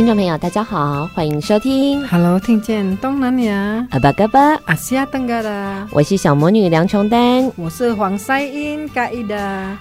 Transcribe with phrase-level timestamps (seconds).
[0.00, 2.02] 听众朋友，大家好，欢迎收听。
[2.08, 3.86] Hello，听见东南亚。
[3.90, 5.86] 阿巴嘎巴，阿西亚登嘎的。
[5.92, 9.36] 我是小魔女梁琼丹，我是黄赛英嘎伊达。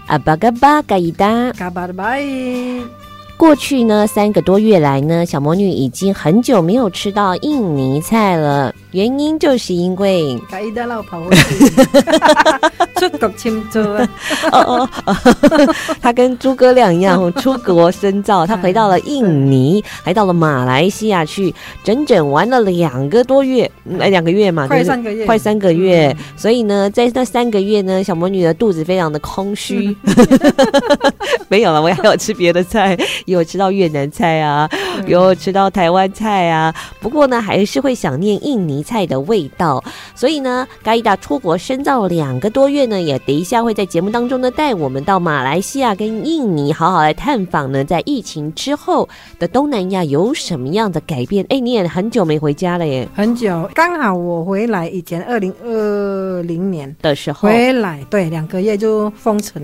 [0.07, 2.21] 阿巴嘎巴嘎伊达，嘎巴的拜。
[3.37, 8.75] 过去呢三个多月来呢，小魔女已经很久没有吃到印尼菜了。
[8.91, 10.39] 原因就是因为
[10.87, 11.69] 老去，
[12.99, 14.09] 出国深造啊！
[14.51, 15.15] 哦哦，
[16.01, 26.15] 他跟诸葛亮一样 出国深造，他回到了印尼，还到了马来西亚去，整整玩了两个多月，哎，两个月嘛，快三个月，快三个月。
[26.35, 29.95] 所以呢，在那三个月呢，小魔女的肚子非常的空虚。
[31.47, 34.67] 没有了，我还有吃别的菜，也有吃到越南菜啊，
[35.05, 36.73] 有吃到台湾菜啊。
[36.99, 39.83] 不过呢，还是会想念印尼菜的味道，
[40.15, 51.45] 所以呢，嘎伊达出国深造两个多月呢，也等一下会在节目当中呢，带我们到马来西亚跟印尼好好来探访呢，在疫情之后的东南亚有什么样的改变？
[51.49, 59.61] 哎，你也很久没回家了耶，很久，刚好我回来以前二零二零年的时候回来，对，两个月就封城。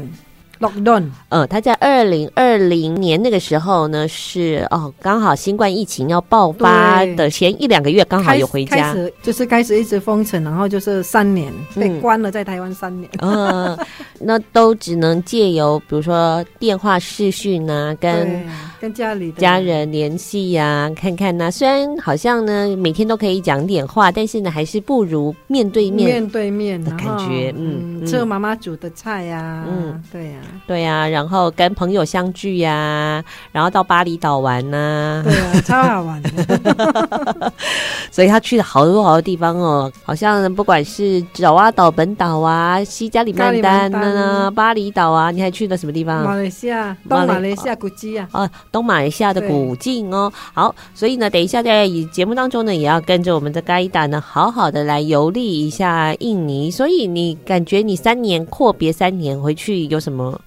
[0.59, 13.79] Lockdown，呃，他在二零二零年那个时候呢，是哦，刚好新冠疫情要爆发的前一两个月，刚好有回家，开始就是开始一直封城，然后就是三年被关了在台湾三年，嗯，呃、
[14.19, 18.45] 那都只能借由比如说电话视讯啊，跟
[18.79, 30.49] 跟家里家人联系呀、啊，看看呐、啊，虽然好像呢每天都可以讲点话，但是呢还是不如面对面面对面的感觉，嗯，吃妈妈煮的菜呀、啊，嗯，对呀、啊。
[30.67, 37.51] 对呀、啊，然后跟朋友相聚呀、啊，然后到巴厘岛玩呐、啊，对啊， 超好玩的。
[38.11, 46.23] 所以他去了好多好多地方哦，好像不管是爪哇岛本岛啊、西加里曼丹啊、巴厘岛啊，你还去了什么地方？
[46.23, 50.29] 马来西亚，东马来西亚古迹啊，哦，东马来西亚的古迹哦。
[50.53, 56.69] 好，所以呢，等一下在节目当中呢，也要跟着我们的盖伊达呢，好好的来游历一下印尼。
[56.69, 60.41] 所以你感觉你三年阔别三年回去有什么？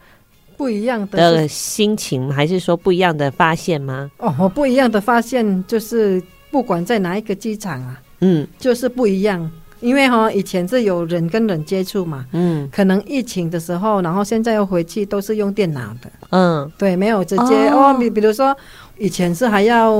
[0.58, 4.10] 不一样的，的心情，还是说不一样的发现吗？
[4.18, 9.50] 哦，我不一样的发现就是，不管在哪一个机场啊，嗯，就是不一样。
[9.80, 18.56] 因为哈，以前是有人跟人接触嘛，嗯，可能疫情的时候，然后现在又回去都是用电脑的，嗯，对，没有直接哦，比、哦、比如说
[18.96, 19.92] 以前是还要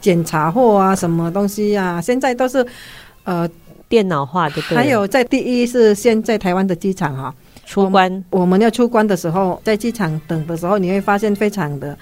[0.00, 2.64] 检查货啊，什么东西啊，现在都是
[3.24, 3.48] 呃
[3.88, 4.62] 电脑化的。
[4.62, 7.34] 还有在第一是现在台湾的机场哈。
[7.66, 11.98] 出关我，我们要出关的时候，在机场等的时候，你会发现非常的，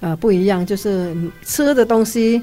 [0.00, 1.14] 呃，不一样，就是
[1.44, 2.42] 吃的东西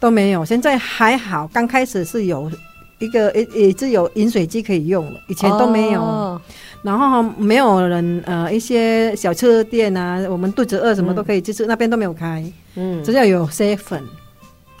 [0.00, 0.42] 都没有。
[0.42, 2.50] 现在还好，刚开始是有
[2.98, 6.00] 一个也也是有饮水机可以用了，以前都没有。
[6.00, 6.40] 哦、
[6.82, 12.44] 然后没有人呃一些小吃店啊，我们肚子饿什么都可以去吃，嗯、那边都没有开。
[12.76, 14.02] 嗯，只要有 seven。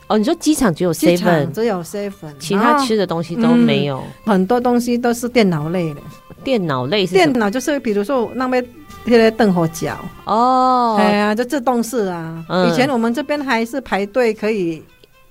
[0.08, 3.98] 哦，你说机场只有 seven，只有 seven，其他吃的东西都没有。
[3.98, 6.00] 嗯、很多东西都是电脑类的。
[6.44, 8.64] 电脑类是电脑，就是比如说那边
[9.04, 12.44] 贴在灯火脚哦，哎呀，就自动式啊。
[12.48, 14.80] 嗯、以前我们这边还是排队可以，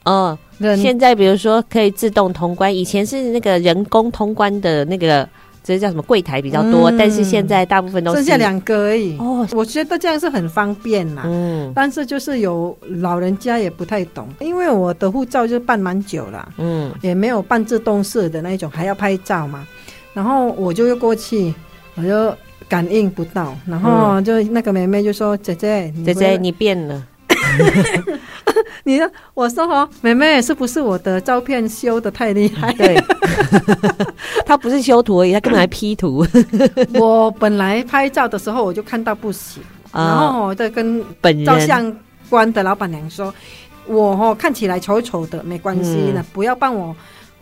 [0.05, 5.27] 哦，人现在比如说可以自动通关，以前是那个人工通关的那个，
[5.63, 9.17] 这叫什么柜台比较多，嗯、但是现在大部分都是剩下两个而已。
[9.17, 11.23] 哦，我觉得这样是很方便啦。
[11.25, 19.67] 嗯，但是就是有老人家也不太懂，因为我的护照就办蛮久了，嗯，也没有办自动式的那一种，还要拍照嘛。
[20.13, 21.51] 然后我就又过去，
[21.95, 22.31] 我就
[22.69, 27.03] 感应不到，然后就那个妹妹就说：“嗯、姐姐，姐姐你变了。”
[28.83, 32.73] 你说，我说哈，妹妹是不是我的照片修的太厉害？
[32.73, 32.95] 对，
[34.45, 36.25] 他不是修图而已，他根本还 P 图。
[36.99, 41.03] 我本来拍照的时候我就看到不行，嗯、然后我再跟
[41.45, 41.95] 照相
[42.29, 43.33] 馆的老板娘说
[43.87, 46.95] ：“我哦看起来丑丑的，没关系的，嗯、不要帮我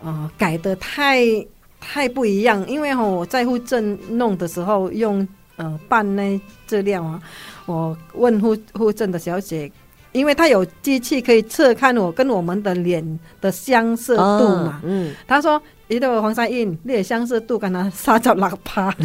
[0.03, 1.25] 呃改的太。”
[1.85, 5.27] 太不一样，因为哈我在户政弄的时候用
[5.57, 7.21] 呃办那资料啊，
[7.65, 9.69] 我问户户政的小姐。
[10.13, 15.61] 因为他有机器可以测看我跟我们的脸的相似度嘛，哦、嗯，他说。
[15.89, 18.93] 伊个黄山印，你的相似度跟他三十六趴。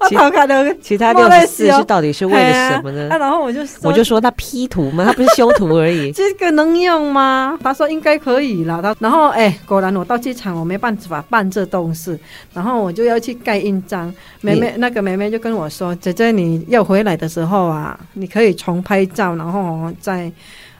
[0.00, 3.08] 我头壳都其他六十四是到底是为了什么呢？
[3.10, 6.10] 啊，然后我就我就说他 P 图嘛，他不是修图而已。
[6.16, 7.56] 这个能用吗？
[7.62, 8.80] 他说应该可以了。
[8.82, 12.18] 他然后哎，果然我到机场我没办法办这东西，
[12.54, 14.12] 然后我就要去盖印章。
[14.40, 20.26] 妹妹那个妹妹就跟我说：“姐姐，你要回来的时候啊，你可以重拍照，然后再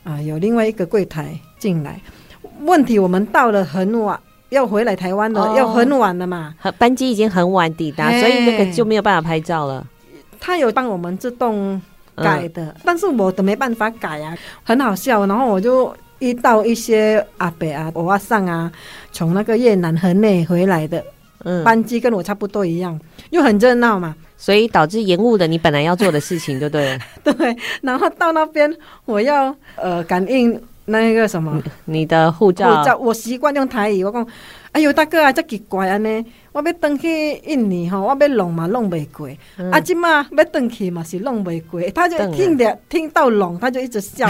[0.02, 2.00] 啊、呃、有另外一个柜台进来。
[2.62, 4.18] 问题我们到了很晚。”
[4.50, 6.54] 要回来台湾了，哦、要很晚了嘛。
[6.78, 9.86] 班机已经很晚抵达，所以那个就没有办法拍照了。
[10.40, 11.80] 他有帮我们自动
[12.16, 15.26] 改的，嗯、但是我都没办法改啊，很好笑。
[15.26, 18.72] 然后我就遇到一些阿伯啊、欧巴桑啊，
[19.12, 21.04] 从那个越南河内回来的，
[21.44, 22.98] 嗯，班机跟我差不多一样，
[23.30, 26.98] 又很热闹嘛，所以导致延误了你本来要做的事情，对不对？
[27.22, 27.56] 对。
[27.82, 28.74] 然后到那边，
[29.04, 30.58] 我要呃感应。
[30.88, 32.78] 那个什么，你的护照？
[32.78, 34.02] 护照，我习惯用台语。
[34.02, 34.26] 我讲，
[34.72, 36.24] 哎呦，大哥啊，这奇怪安尼！
[36.52, 39.28] 我要登去印尼吼，我要弄嘛弄袂过。
[39.58, 41.80] 嗯、啊，今嘛要登去嘛是弄袂过。
[41.90, 44.28] 他就听着听到弄，他就一直笑。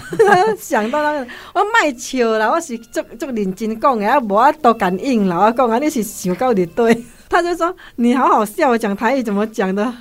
[0.58, 5.38] 想到那个，我卖笑啦，我是足足认真讲的，啊，无啊多感应啦。
[5.38, 7.04] 我讲啊，你是想到的对。
[7.28, 9.92] 他就说，你好好笑，讲台语怎么讲的？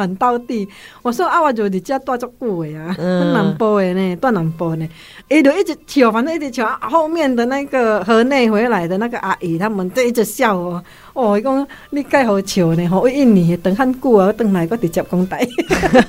[0.00, 0.68] 很道地，
[1.02, 4.88] 我说啊，我就伫遮住足久的啊，嗯、南部的呢，住南部呢，
[5.28, 6.66] 伊就一直笑，反正一直笑。
[6.82, 10.82] 后面的那个河内回来的那个阿姨，他们就一直笑哦。
[11.20, 15.46] 哦，伊讲你介好笑呢，吼，印尼等很久啊，等来个直接讲台。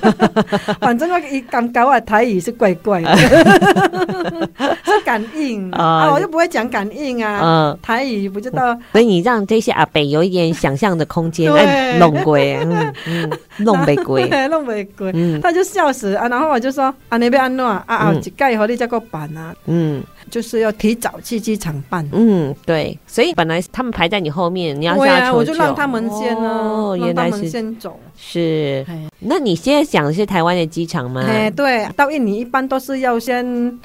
[0.80, 3.16] 反正我伊感觉我台语是怪怪的，
[4.84, 8.76] 是感应啊，我就不会讲感应啊，台语不知道。
[8.92, 11.52] 所以你让这些阿北有一点想象的空间，
[11.98, 15.12] 弄鬼， 嗯嗯，弄没鬼，弄没鬼，
[15.42, 16.26] 他就笑死啊。
[16.28, 17.84] 然后我就说啊，你要安怎啊？
[17.86, 20.02] 啊，一盖好你再个办啊，嗯。
[20.32, 22.08] 就是要提早去机场办。
[22.10, 28.00] 嗯，对，所以本来他们排在你后面，你要下去，啊，我就让他们先呢，哦，原来是先走。
[28.16, 28.82] 是，
[29.18, 31.22] 那你现在想的是台湾的机场吗？
[31.28, 33.78] 哎，对，到印尼一般都是要先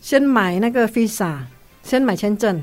[0.00, 1.38] 先买那个 visa，
[1.82, 2.62] 先买签证，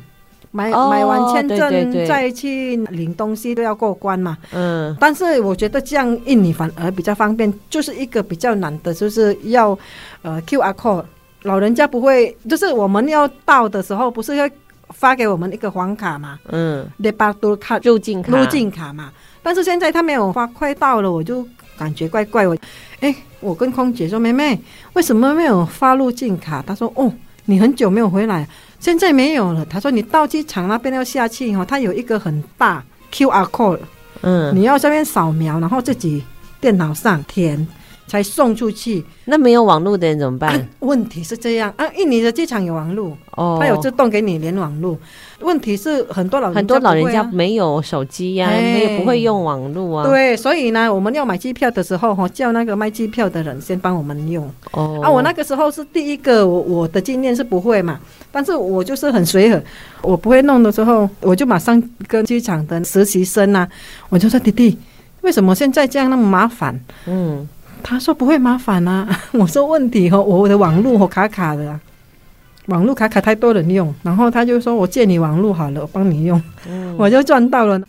[0.52, 4.38] 买，哦，买完签证，对对对，再去领东西都要过关嘛。
[4.54, 9.78] 嗯，但是我觉得这样印尼反而比较方便，就是一个比较难的，就是要
[10.22, 11.04] 呃 QR code。
[11.44, 14.50] 老人家不会，就是我们要到的时候，不是要
[14.90, 16.38] 发给我们一个黄卡嘛？
[16.50, 19.12] 嗯，得把都卡入境卡，入境卡嘛。
[19.42, 21.48] 但是现在他没有发，快到了，我就
[21.78, 22.48] 感觉怪怪。
[22.48, 22.56] 我，
[23.00, 24.60] 哎，我跟空姐说：“妹妹，
[24.94, 27.12] 为什么没有发入境卡？”她说：“哦，
[27.46, 28.48] 你很久没有回来，
[28.80, 33.80] 现在没有了。”她说：“你到机场那边要下去哦，它有一个很大 QR code，
[34.22, 36.24] 嗯，你要这边扫描，然后自己
[36.60, 37.68] 电脑上填。”
[38.12, 40.54] 才送出去，那没有网络的人怎么办？
[40.60, 44.98] 啊、问题是这样啊，印尼的机场有网络，哦，它有自动给你连网络。
[45.40, 50.06] 问题是很多老人家、啊、很多老人家没有手机呀、啊，没有、欸、不会用网络啊。
[50.06, 54.44] 对，所以呢，我们要买机票的时候，哈，叫那个卖机票的人先帮我们用。
[54.72, 57.98] 哦，啊，我那个时候是第一个，我我的经验是不会嘛，
[58.30, 59.64] 但是我就是很随和，
[60.02, 63.66] 我不会弄的时候，我就马上跟机场的实习生啊，
[64.10, 64.78] 我就说弟弟，
[65.22, 66.78] 为什么现在这样那么麻烦？
[67.06, 67.48] 嗯。
[67.84, 71.80] 他说不会麻烦啊， 我说问题哦，我的网络哦卡卡的，
[72.68, 77.82] 网络卡卡太多人用，然后他就说我借你网络好了，我帮你用，嗯、我就赚到了。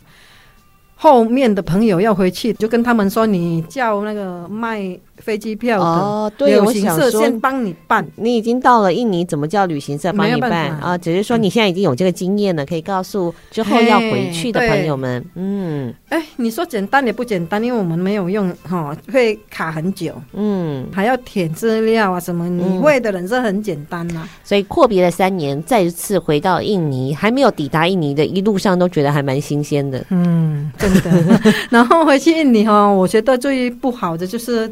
[0.95, 8.07] 后面的朋友要回去，就跟他们说，你叫那个卖飞机票的哦，对，旅行社先帮你办。
[8.17, 10.99] 你已经到了印尼，怎么叫旅行社帮你办啊？
[10.99, 15.25] 只是说你现在已经有这个经验了，可以告诉之后要回去的朋友们。
[15.37, 20.13] 嗯，哎，你说简单也不简单，因为我们没有用哈，会卡很久。
[20.33, 24.29] 嗯，还要填资料啊什么，你会的人是很简单呐。
[24.43, 30.05] 所以阔别了三年，再一次回到印尼，还没有抵达印尼的一路上都觉得还蛮新鲜的。
[30.11, 30.71] 嗯。
[30.79, 34.71] 真的 然后回去印尼哈，我觉得最不好的就是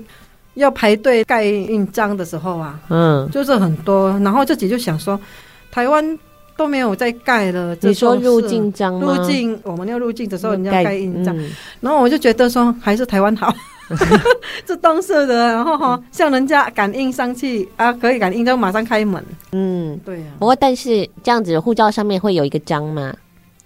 [0.54, 5.18] 要排队盖印章的时候啊，嗯，就是很多，然后自己就想说，
[5.70, 6.18] 台湾
[6.56, 7.76] 都没有在盖了。
[7.80, 8.98] 你说入境章？
[9.00, 13.54] 入境我们要入境的时候，人家盖印章，嗯、然后我就觉得说还是台湾好，
[14.64, 19.24] 自动式的，然后哈，像人家感应上去啊，可以感应就马上开门。
[19.52, 20.34] 嗯，对啊。
[20.38, 23.14] 不过但是这样子护照上面会有一个章吗？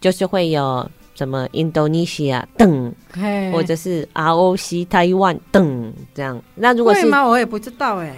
[0.01, 0.89] 就是会有。
[1.15, 2.93] 什么 Indonesia 等，
[3.53, 6.41] 或者是 ROC 台湾等这样。
[6.55, 7.27] 那如果是吗？
[7.27, 8.15] 我也不知道哎、欸。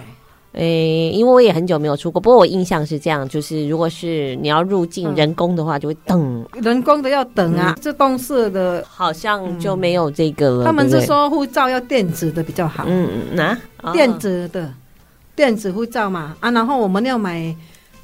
[0.53, 7.75] 诶，因为我也很久没有出国，不过我印象是这样，就是如果是你要入境人工的话，就会等，人工的要等啊。
[7.79, 10.65] 自动式的好像就没有这个了。
[10.65, 12.85] 他们是说护照要电子的比较好。
[12.87, 14.73] 嗯嗯，啊，电子的
[15.35, 17.55] 电子护照嘛啊，然后我们要买。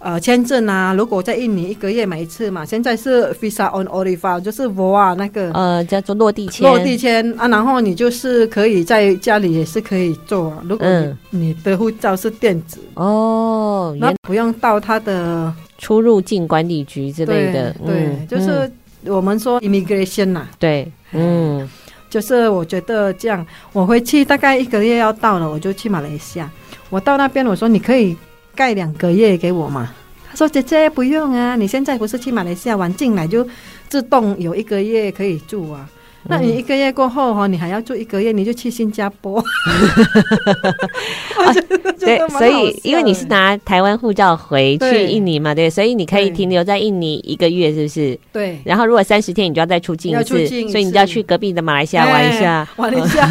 [0.04, 6.70] 呃，签证啊，如果在印尼一个月买一次嘛，现在是 Visa on Arrival，就是 VOA 那个，呃，叫做落地签。
[6.70, 10.62] 落地签啊，然后你就是可以在家里也是可以做啊。
[10.68, 17.74] 如果你、嗯、你的护照是电子哦，那不用到他的出入境管理局之类的。
[17.86, 18.70] 对，对嗯、就是
[19.06, 20.50] 我们说 immigration 呐、啊。
[20.60, 21.66] 对，嗯，
[22.10, 26.52] 就是我觉得这样，我回去大概一个月要到了，我就去马来西亚。
[26.90, 28.18] 我到那边，我说你可以。
[28.56, 29.94] 盖两个月给我嘛？
[30.30, 33.48] 他说：“姐姐不用啊，你现在不是去马来西亚玩，进来就
[33.88, 35.88] 自动有一个月可以住啊。”
[36.26, 39.44] 那你一个月过后哈，你还要住一个月，你就去新加坡。
[42.00, 48.20] 对，所以因为你是拿台湾护照回去印尼嘛，对，所以你可以停留在印尼一个月，是不是？
[48.34, 48.60] 对。
[48.66, 53.30] 然后如果三十天，你就要再出境一次，所以你就要去隔壁的马来西亚玩一下，玩一下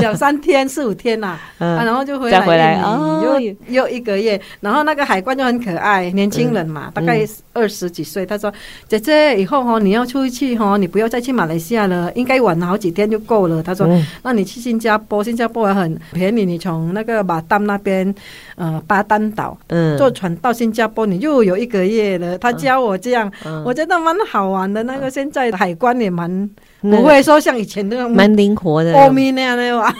[0.00, 2.38] 两三天、四五天呐， 啊，然后就回来。
[2.38, 8.52] 再回来哦，又又一个月，然后那个海关就很可爱，年轻人嘛，大概二十几岁，他说
[8.88, 13.62] ：“姐姐，以后哈你要出去哈，你不要再去马来西亚了，应该。”玩了好几天就够了。
[13.62, 16.44] 他说：“嗯、那你去新加坡，新加坡也很便宜。
[16.44, 18.14] 你从那个马丹那边，
[18.56, 24.82] 呃，巴丹岛，嗯，坐船到新加坡，你又有一个月了。”他教我这样，嗯、我觉得蛮好玩的。
[24.82, 26.50] 那个现在海关也蛮。
[26.90, 29.94] 不会说像以前那样蛮灵活的，欧米那样的吧，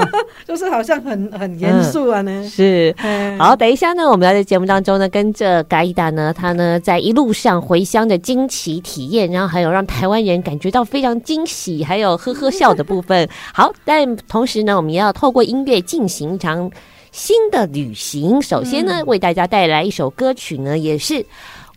[0.48, 2.48] 就是好像很很严肃啊呢。
[2.48, 2.94] 是，
[3.38, 13.28] 好，等一下呢，我们要在节目当中呢，跟着嘎伊达呢，他呢在一路上回乡的惊奇体验，然后还有让台湾人感觉到非常惊喜，还有呵呵笑的部分。
[13.52, 16.70] 好，但同时呢，我们也要透过音乐进行一场
[17.12, 18.40] 新的旅行。
[18.40, 21.24] 首先呢，为大家带来一首歌曲呢，也是。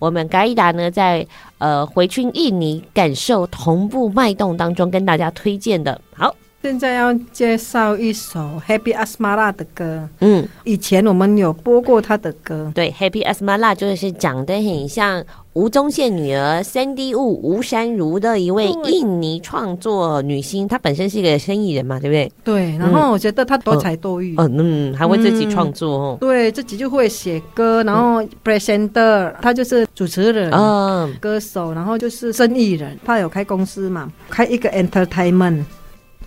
[0.03, 1.25] 我们嘎伊达呢，在
[1.59, 6.01] 呃回去印尼感受同步脉动当中，跟大家推荐的。
[6.13, 10.07] 好，现在要介绍一首 Happy Asmara 的歌。
[10.21, 12.71] 嗯，以前我们有播过他的歌。
[12.73, 15.21] 对，Happy Asmara 就是长得很像。
[15.51, 22.31] 吴宗宪女儿 Sandy Wu 吴珊如的一位印尼创作女星，她本身是一个生意人嘛，对不对？
[22.43, 35.65] 对，然后我觉得她多才多艺，嗯嗯，还会自己创作哦，对自己就会写歌，然后 presenter，她就是主持人，嗯，歌手，然后就是生意人，她有开公司嘛，开一个 entertainment。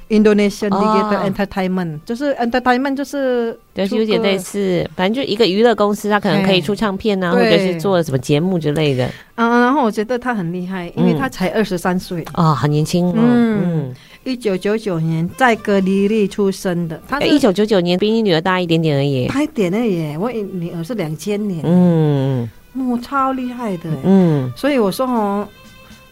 [0.09, 9.11] Indonesian Digital Entertainment 就是 Entertainment 就是就是有点类似，反正就一个娱乐公司，他可能可以出唱片啊，或者是做什么节目之类的。
[9.35, 12.25] 嗯，然后我觉得他很厉害，因为他才二十三岁。
[12.33, 13.13] 啊，很年轻。
[13.17, 20.17] 嗯，一九九九年在格里利出生的，他一九九九年比你女儿大一点点而已，大一点而已。
[20.17, 22.49] 我女儿是两千年，嗯，
[22.91, 25.49] 我，超厉害的，嗯，所以我说哦。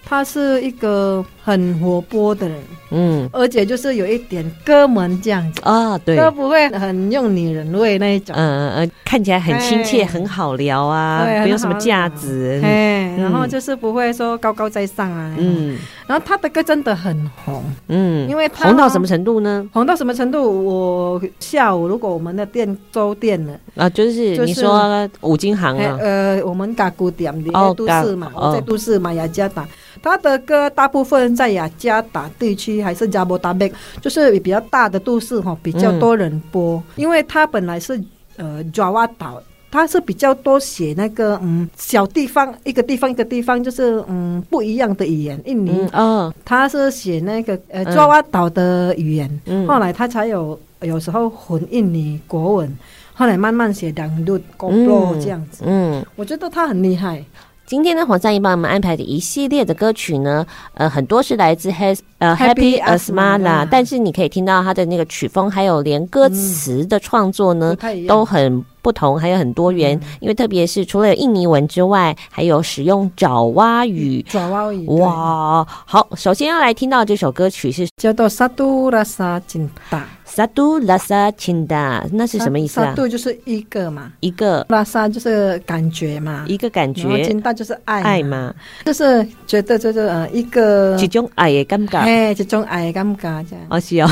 [0.07, 2.59] 他是一个很活泼的人，
[2.91, 5.61] 嗯，而且就是有一点哥们这样子。
[5.63, 16.25] 啊，对，都不会很用女人味那一种，嗯嗯，看起来很亲切，很好聊啊，没有什么架子，哎，然后就是不会说高高在上啊，嗯，然后。
[16.27, 19.69] 他的歌真的很红，嗯，因为红到什么程度呢？
[19.75, 20.65] 红到什么程度？
[20.65, 29.67] 我下午如果我们的店周店了啊，就是你说五金行啊，呃，我们嘎古店的都市嘛，我在都市嘛雅加达。
[30.03, 36.77] 他的歌大部分在雅加达地区还是加博达贝，就是比较大的都市哈，比较多人播。
[36.77, 38.03] 嗯、因为他本来是
[38.37, 45.41] 呃爪哇岛，他是比较多写那个嗯小地方，一个地方一个地方，就是嗯不一样的语言。
[45.45, 52.79] 印尼，嗯哦、他是写那个呃爪哇岛的语言，嗯、后来他才有有时候混印尼国文，
[53.15, 55.65] 后来慢慢写两路公路这样子。
[55.67, 57.25] 嗯，嗯我觉得他很厉害。
[57.67, 69.99] 今天呢，黄三姨帮我们安排的一系列的歌曲呢，呃，很多是来自 Has 呃 Happy Asmara，但是你可以听到他的那个曲风，还有连歌词的创作呢，嗯、都很不同，还有很多元。
[69.99, 74.21] 嗯、因为特别是除了有印尼文之外，还有使用爪哇语。
[74.29, 74.87] 爪哇语。
[74.99, 80.03] 哇，好，首先要来听到这首歌曲是叫做 Satu Rasa Cinta。
[80.35, 82.87] 萨杜拉萨亲达，那是什么意思啊？
[82.87, 84.67] 萨杜就是一个嘛，一个。
[84.69, 88.53] 拉萨就是感觉嘛，一个感觉，亲达就是爱爱嘛，
[88.85, 94.11] 就是觉得就是呃一个一种爱的感觉，哎，一种爱的感觉这样，哦是哦，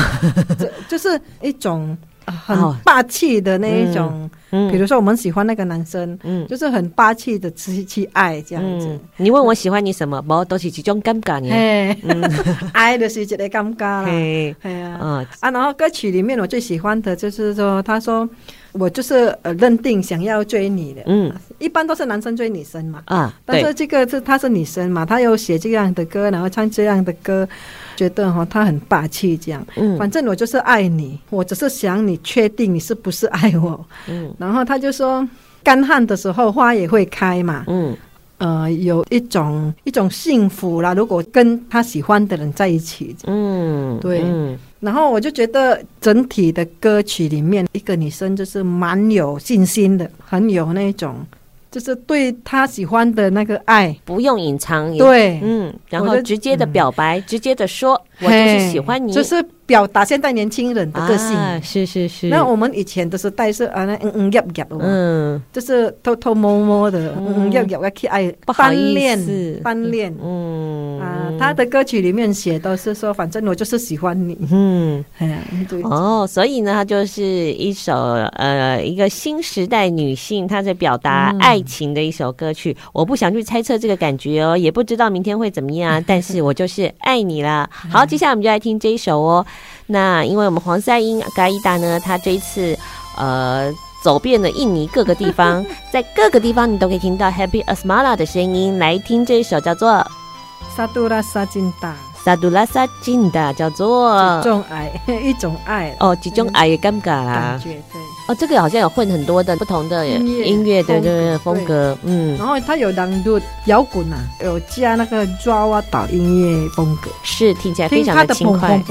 [0.87, 1.97] 就是一种。
[2.25, 8.99] 很霸气的那一种，嗯，比如说我们喜欢那个男生，嗯，就是很霸气的去去爱这样子。
[9.17, 10.21] 你问我喜欢你什么？
[10.21, 11.49] 不都是这种尴尬呢？
[12.73, 14.05] 爱的是这个感觉啦。
[14.05, 18.27] 哎呀，啊，然后歌曲里面我最喜欢的就是说，他说
[18.73, 27.47] 我就是呃认定想要追你的，嗯，一般都是男生追女生嘛，啊，但是，这个是她是女生嘛，她有写这样的歌，然后唱这样的歌，
[27.95, 29.65] 觉得哈她很霸气这样。
[29.75, 29.97] 嗯。
[29.97, 33.85] 反正我就是爱你，我只是想你确定你是不是爱我。
[34.07, 34.33] 嗯。
[34.37, 35.27] 然后他就说，
[35.63, 37.95] 干旱的时候花也会开嘛，嗯
[38.39, 40.93] 呃，有一种一种幸福啦。
[40.93, 51.15] 如果跟他喜欢的人在一起，嗯，对嗯然后我就觉得整体的歌曲里面，一个女生就是蛮有信心的，很有那种，
[51.71, 53.95] 就是对她喜欢的那个爱。
[54.03, 61.35] 不用隐藏，也，对，嗯，然后直接的表白，直接的说，我就是喜欢你，就是表达现在年轻人的个性。
[61.35, 70.13] 啊是是是，那我们以前都是带是啊，那嗯嗯入入的，嗯就是偷偷摸摸的，嗯嗯嗯入入去爱单恋思，单恋。
[70.23, 75.03] 嗯啊，他的歌曲里面写都是说，反正我就是喜欢你，嗯。
[75.17, 75.37] 哎呀，
[75.69, 82.75] 对，哦，所以呢，它就是一首呃，一个新时代女性她在表达爱情的一首歌曲。
[82.91, 87.69] 我不想去猜测这个感觉哦，也不知道明天会怎么样，但是我就是爱你啦。
[87.89, 89.45] 好，接下来我们就来听这一首哦。
[89.87, 92.77] 那因为我们黄赛英嘎伊达呢，他这一次
[93.17, 93.71] 呃
[94.03, 98.77] 走遍了印尼各个地方， 在各个地方你都可以听到 Happy Asmara 的声音。
[98.79, 100.05] 来听这一首叫做
[100.75, 101.93] 萨杜拉萨金达
[102.25, 107.59] ，Satu Rasa Cinta，叫做一种爱， 一种爱，哦，一种爱的感觉啦感。
[107.59, 108.01] 觉对。
[108.27, 112.37] 哦，这个好像有混很多的不同的音乐，对对对，风格，嗯。
[112.37, 117.11] 然后它有当做摇滚啊，有加那个 Jazz，音乐风格。
[117.23, 118.81] 是，听起来非常的轻快。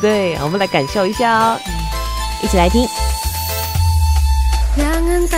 [0.00, 1.58] 对，我们来感受一下哦，
[2.42, 2.84] 一起来听。
[4.76, 5.28] Yang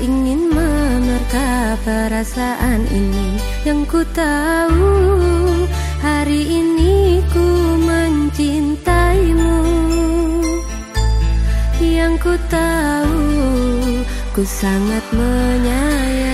[0.00, 3.36] ingin memerka perasaan ini
[3.68, 4.88] yang ku tahu
[6.00, 7.44] hari ini ku
[8.42, 9.62] mencintaimu.
[11.78, 13.22] Yang ku tahu
[14.34, 16.31] ku sangat menyayangimu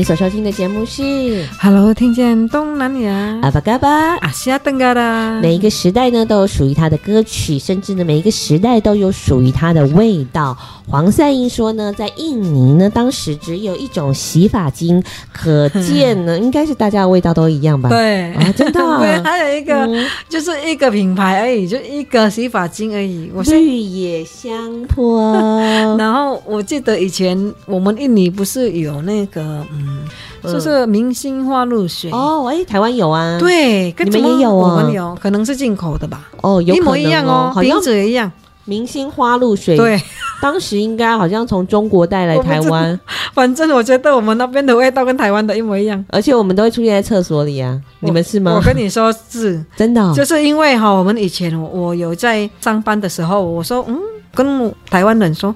[0.00, 4.16] 你所收听的节目是 Hello，听见东南亚阿巴嘎巴。
[4.20, 5.38] 阿西亚登嘎啦。
[5.42, 10.56] 每一个时代呢，都有属于它的歌曲，甚至呢，每一个时代都有属于它的味道。
[10.90, 15.00] 黄赛英说呢，在印尼呢，当时只有一种洗发精，
[15.32, 17.88] 可见呢， 应该是大家的味道都一样吧？
[17.88, 23.30] 对，啊，真的、啊，对，还有一个、嗯、就是一个品牌而已，就一个洗发精而已。
[23.32, 25.32] 我是绿野香坡。
[25.96, 29.64] 然后我记得以前我们印尼不是有那个。
[29.72, 30.00] 嗯，
[30.42, 36.28] 就是明星花露水哦，哎，台湾有啊，对，跟你们也有啊，我们有可能是进口的吧？
[36.40, 38.32] 哦，有一模一样哦，瓶子也一样。
[38.64, 40.00] 明星花露水，对，
[40.40, 42.98] 当时应该好像从中国带来台湾，
[43.34, 48.54] 反正我觉得我们那边的味道跟台湾的一模一样，而且我们都会出现在厕所里啊，你们是吗？
[48.54, 53.98] 我跟你说是真的，就是因为哈，我们以前我有在上班的时候，我说嗯，
[54.34, 55.54] 跟台湾人说。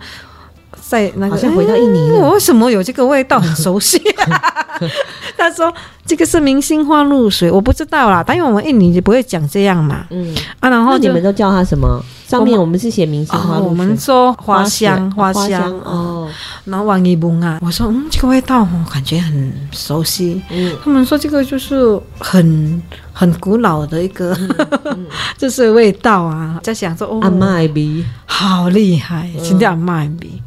[0.87, 2.19] 在那个，好像回到印尼了。
[2.19, 4.53] 我、嗯、为什么有这个味道很熟悉、啊？
[5.35, 5.73] 他说
[6.05, 8.23] 这个是明星花露水，我不知道啦。
[8.25, 10.05] 但因为我们印尼就不会讲这样嘛。
[10.11, 12.05] 嗯啊，然后你们都叫它什么？
[12.35, 16.29] 上面我们是写明星我们，哦、我们说花香花香，哦。
[16.65, 20.43] 然后王一梦啊，我说嗯，这个味道我感觉很熟悉。
[20.51, 25.07] 嗯，他们说这个就是很很古老的一个，嗯嗯、
[25.39, 26.59] 就是味道啊。
[26.63, 30.43] 在想说哦，阿麦比好厉害，真的阿麦比。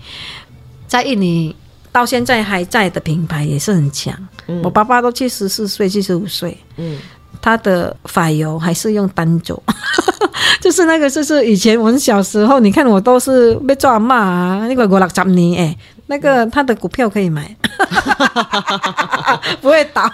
[0.87, 1.55] 在印尼
[1.91, 4.13] 到现在还在的品牌也是很强。
[4.47, 6.97] 嗯、我爸爸都七十四岁、七十五岁，嗯，
[7.41, 9.61] 他的发油还是用单走，
[10.61, 15.77] 就是那个，就是以前我们小时候，你看我都是被抓骂啊，那个五六十年哎。
[16.07, 17.55] 那个他的股票可以买，
[19.61, 20.09] 不会倒，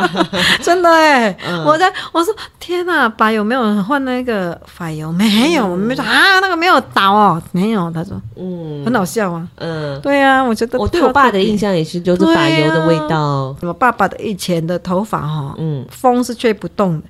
[0.62, 1.34] 真的哎！
[1.64, 5.10] 我在我说天哪，把有没有换那个发油？
[5.12, 7.90] 没有，我们没说啊，那个没有倒哦，没有。
[7.90, 13.56] 他说，嗯，很好笑啊，嗯，对啊，我觉得我对我爸的印象也是，就是发油的味道。
[13.62, 17.06] 我爸爸的以前的头发哈，嗯，风是吹不动的，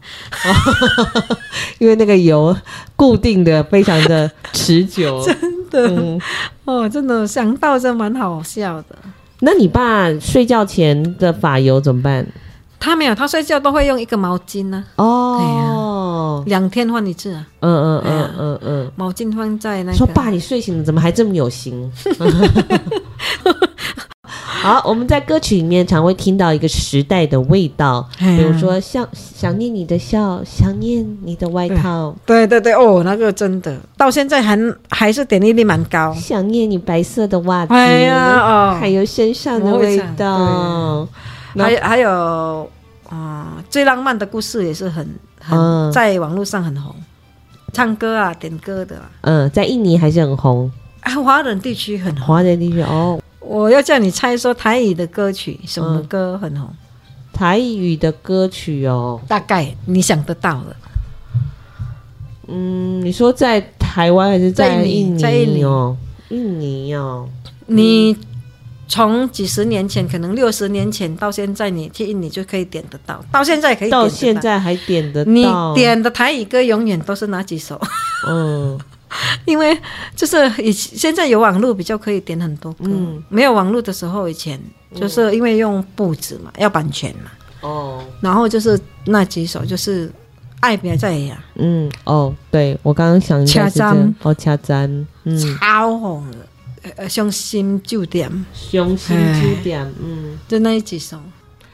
[1.79, 2.57] 因为那个油
[2.95, 5.21] 固定的，非常的持久。
[5.71, 6.21] 的、嗯、
[6.65, 8.97] 哦，真的想到真蛮好笑的。
[9.41, 12.27] 那你爸睡觉前的发油怎么办？
[12.79, 15.05] 他没有，他睡觉都会用一个毛巾呢、啊。
[15.05, 17.47] 哦，两、啊、天换一次啊。
[17.61, 19.99] 嗯嗯嗯嗯嗯，毛巾放在那個。
[19.99, 21.91] 说爸，你睡醒了怎么还这么有型？
[24.63, 32.15] 好，我们在歌曲里面常会听到一个时代的味道，比如说像想念你的笑，想念你的外套。
[32.27, 34.59] 对对对，哦，那个真的到现在还
[34.91, 36.13] 还是点击率蛮高。
[36.13, 41.09] 想念你白色的袜子，哎呀哦，还有身上的味道，
[41.57, 42.71] 还有还有
[43.09, 45.09] 啊，最浪漫的故事也是很
[45.41, 46.95] 很在网络上很红，
[47.73, 50.71] 唱歌啊点歌的，嗯，在印尼还是很红，
[51.01, 53.20] 啊，华人地区很红，华人地区哦。
[53.51, 56.73] 我要叫你猜说台语的歌曲什么歌很红？
[57.33, 60.77] 台语的歌曲哦，大概你想得到的。
[62.47, 65.19] 嗯，你说在台湾还是在印尼？
[65.19, 65.97] 在印尼哦，
[66.29, 67.29] 印尼哦。
[67.67, 68.17] 你
[68.87, 75.31] 从几十年前，可能六十年前到现在，你去印尼就可以点得到，到现在可以点得到，到现在还点得到。
[75.33, 77.81] 你点的台语歌永远都是哪几首？
[78.29, 78.79] 嗯。
[79.45, 79.77] 因为
[80.15, 84.61] 就是以现在有网络比较可以点很多歌，嗯，没有网络的时候，以前
[84.95, 90.11] 就是因为用布子嘛，要版权嘛，哦，然后就是那几首就是
[90.61, 101.19] 爱别再呀，嗯，哦，对我刚刚想恰赞哦，恰赞，嗯，超红的，呃，伤心酒店，伤心酒店，嗯，就那几首。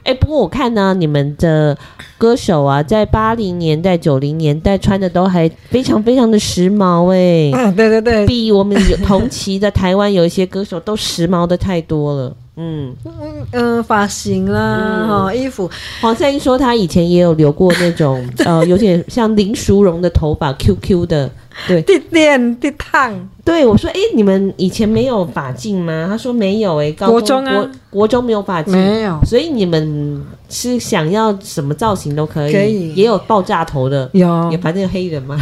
[0.07, 1.77] 哎，不过我看呢，你们的
[2.17, 7.51] 歌手啊，在八零年代、九零年代穿的都还非常非常的时髦哎。
[7.53, 12.33] 嗯，对对对，比我们同期的台湾有一些歌手都时髦的太多了。
[12.55, 15.69] 嗯嗯嗯，发型啦，哈、嗯，衣服。
[15.99, 21.29] 黄赛英说她以前也有留过那种 呃，有点像林淑荣的头发，QQ 的。
[21.65, 23.29] 对，地电地烫。
[23.43, 26.05] 对，我说，哎，你们以前没有发镜吗？
[26.09, 29.17] 他说没有，哎，高中国中啊，国国中没有发镜，没有。
[29.25, 35.41] 所以你们是想要什么造型都可以，可以，也有爆炸头的，有，也反正黑人嘛，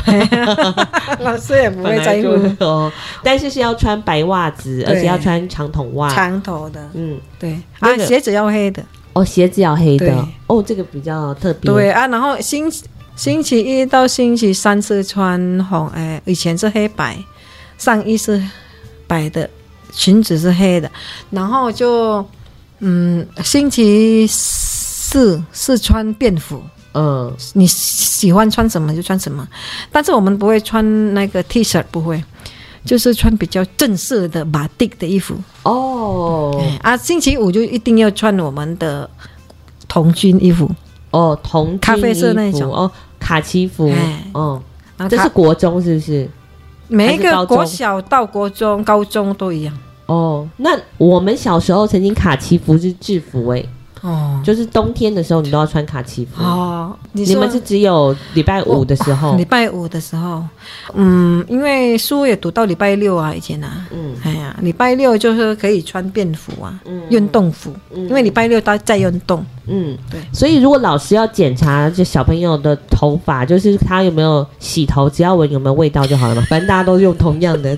[1.20, 2.92] 老师也不会在乎哦。
[3.24, 7.58] 但是是要穿白袜子，而且要穿长筒袜，长头的，嗯，对。
[7.80, 10.14] 啊，鞋子要黑的，哦，鞋子要黑的，
[10.46, 11.72] 哦，这个比较特别。
[11.72, 12.72] 对啊，然后新。
[13.16, 17.18] 星期一到星期三是穿红，哎，以前是黑白，
[17.78, 18.44] 上衣是
[19.08, 19.50] 白的，
[19.94, 20.92] 裙子是黑的，
[21.30, 22.26] 然后就
[22.80, 26.62] 嗯，星期四是穿便服，
[26.94, 27.34] 嗯。
[27.54, 29.48] 你喜欢穿什么就穿什么，
[29.92, 32.22] 但是我们不会穿那个 T 恤，不会，
[32.84, 35.38] 就是穿比较正式的马丁的衣服。
[35.64, 36.60] 哦。
[36.60, 39.10] 哎啊，星期五就一定要穿我们的
[39.88, 40.70] 童军衣服，
[41.16, 42.70] 哦，同咖啡色那种。
[42.74, 44.62] 哦，卡其服哎，哦，
[45.10, 46.30] 这是国中是不是？
[46.90, 49.74] 每一个国小到国中、高中都一样。
[50.08, 53.66] 哦，那我们小时候曾经卡其服是制服哎、
[54.06, 54.42] 哦。
[54.44, 56.42] 就是冬天的时候你都要穿卡其服。
[56.44, 59.36] 哦，你们是只有礼拜五的时候？
[59.36, 60.44] 礼，拜五的时候，
[60.94, 64.16] 嗯，因为书也读到礼拜六啊，以前啊，嗯。
[64.24, 67.02] 哎呀，礼拜六就是可以穿便服啊，嗯。
[67.10, 68.08] 运动服，嗯。
[68.08, 70.20] 因为礼拜六他在运动，嗯，对。
[70.32, 77.78] 所以如果老师要检查这小朋友的头发，就是他有没有洗头，只要闻有没有味道就好了嘛，反正大家都用同样的，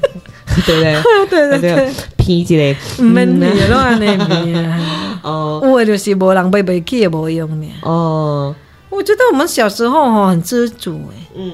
[0.66, 1.28] 对不对？
[1.30, 5.60] 对 对对，皮之类，唔免你咯，安尼啊，哦。
[5.64, 7.68] 有的就是无人背不起也无用呢。
[7.82, 8.56] 哦，
[8.90, 11.52] 我觉得我们小时候哈很知足哎，嗯，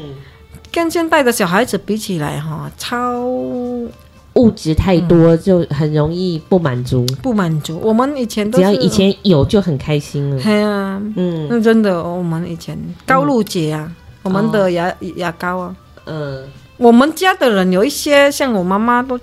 [0.72, 3.22] 跟现在的小孩子比起来哈，超
[4.36, 7.80] 物质太多就很容易不满足，不满足。
[7.84, 10.42] 我们以前都只要以，前有就很开心了。
[10.42, 11.48] 对啊，嗯。
[11.50, 13.92] 那真的，我们以前高露洁啊，
[14.24, 16.44] 我们的牙牙膏啊，嗯
[16.84, 19.17] 我们家的人有一些像我妈妈都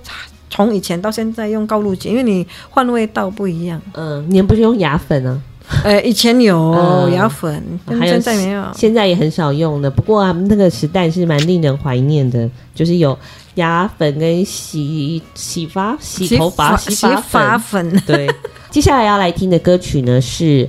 [0.49, 3.79] 从以前到现在用高露洁，因为你换味道不一样。
[3.93, 5.39] 嗯，你们不是用牙粉啊？
[5.83, 8.65] 呃，以前有 嗯牙粉，现在没有。
[8.75, 9.91] 现在也很少用的。
[9.91, 13.15] 不过啊，那个时代是蛮令人怀念的，就是有
[13.55, 17.91] 牙粉跟洗洗发、洗头发、洗洗发发粉。
[17.91, 18.27] 粉， 对，
[18.71, 20.67] 接下来要来听的歌曲呢是。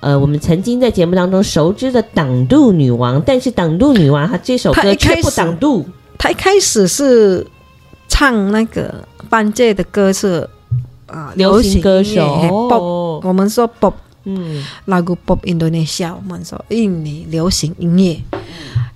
[0.00, 5.86] 呃，我们曾经在节目当中熟知的挡肚女王，但是挡肚女王她这首歌却不挡肚，
[6.22, 7.44] 他一开始是
[8.06, 8.94] 唱那个
[9.28, 10.48] 班界的歌是
[11.06, 14.64] 啊，流行歌乐嘿 pop，哦，我们说 pop 嗯。
[14.86, 18.22] lagu pop Indonesia，我们说印尼流行音乐。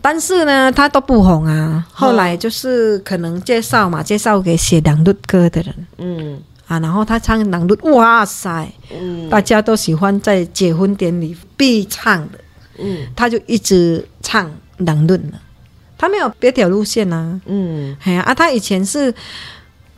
[0.00, 1.84] 但是呢，他都不红啊。
[1.92, 5.74] 后来就是可能介绍嘛，介绍给写朗读歌的人。
[5.98, 6.40] 嗯。
[6.68, 9.28] 啊，然后他唱朗读，哇塞，嗯。
[9.28, 12.38] 大家都喜欢在结婚典礼必唱的，
[12.78, 12.98] 嗯。
[13.16, 15.40] 他就一直唱朗读了。
[15.98, 17.40] 他没有别条路线啊。
[17.46, 19.14] 嗯哎呀啊，他以前是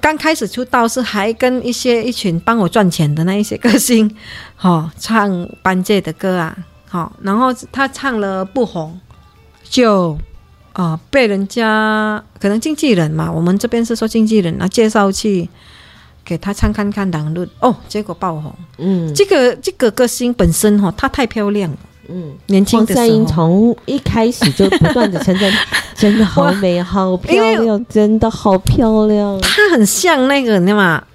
[0.00, 4.08] 刚开始出道，是还跟一些一群帮我赚钱的那一些歌星，
[4.60, 6.56] 哦，唱班界的歌啊，
[6.88, 8.98] 好、哦，然后他唱了不红，
[9.64, 10.12] 就
[10.72, 15.48] 啊、呃被人家可能经纪人嘛，我们这边是说经纪人啊介绍去
[16.24, 18.54] 给他唱看看两律，哦，结果爆红。
[18.78, 22.32] 嗯这个这个歌星本身哈、哦，她太漂亮了，嗯。
[22.46, 23.24] 年轻的时候。
[23.24, 25.52] 从一开始就不断的称赞，
[25.94, 29.40] 真的好美，好漂亮，真的好漂亮。
[29.40, 31.06] 她很像那个，你知道吗嗯？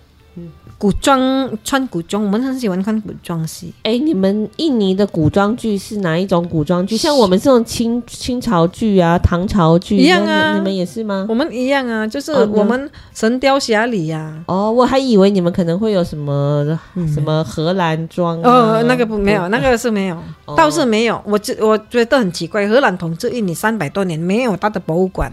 [0.83, 3.73] 古装穿古装，我们很喜欢看古装戏。
[3.83, 6.97] 哎，你们印尼的古装剧是哪一种古装剧？
[6.97, 11.25] 像我们这种清清朝剧啊、唐朝剧一样啊那你们也是吗？
[11.29, 12.77] 我们一样啊，就是我们
[13.13, 14.43] 《神雕侠侣》呀。
[14.45, 16.77] 哦，我还以为你们可能会有什么、
[17.13, 21.21] 什么荷兰装、啊、哦，那个不没有，那个是没有，哦倒是没有。
[21.25, 25.31] 我觉我觉得很奇怪，荷兰统治印尼三百多年，没有他的博物馆。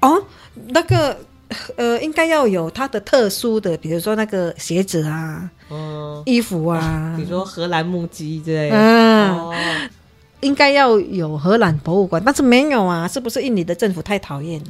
[0.00, 0.22] 哦，
[0.68, 1.18] 那个
[1.76, 8.76] 呃，应该要有它的特殊的，比如说那个鞋子啊、嗯，衣服啊 比，如说荷兰木屐之类的。
[8.76, 9.54] 嗯，哦，
[10.40, 14.66] 应该要有荷兰博物馆，但是没有啊，是不是印尼的政府太讨厌了？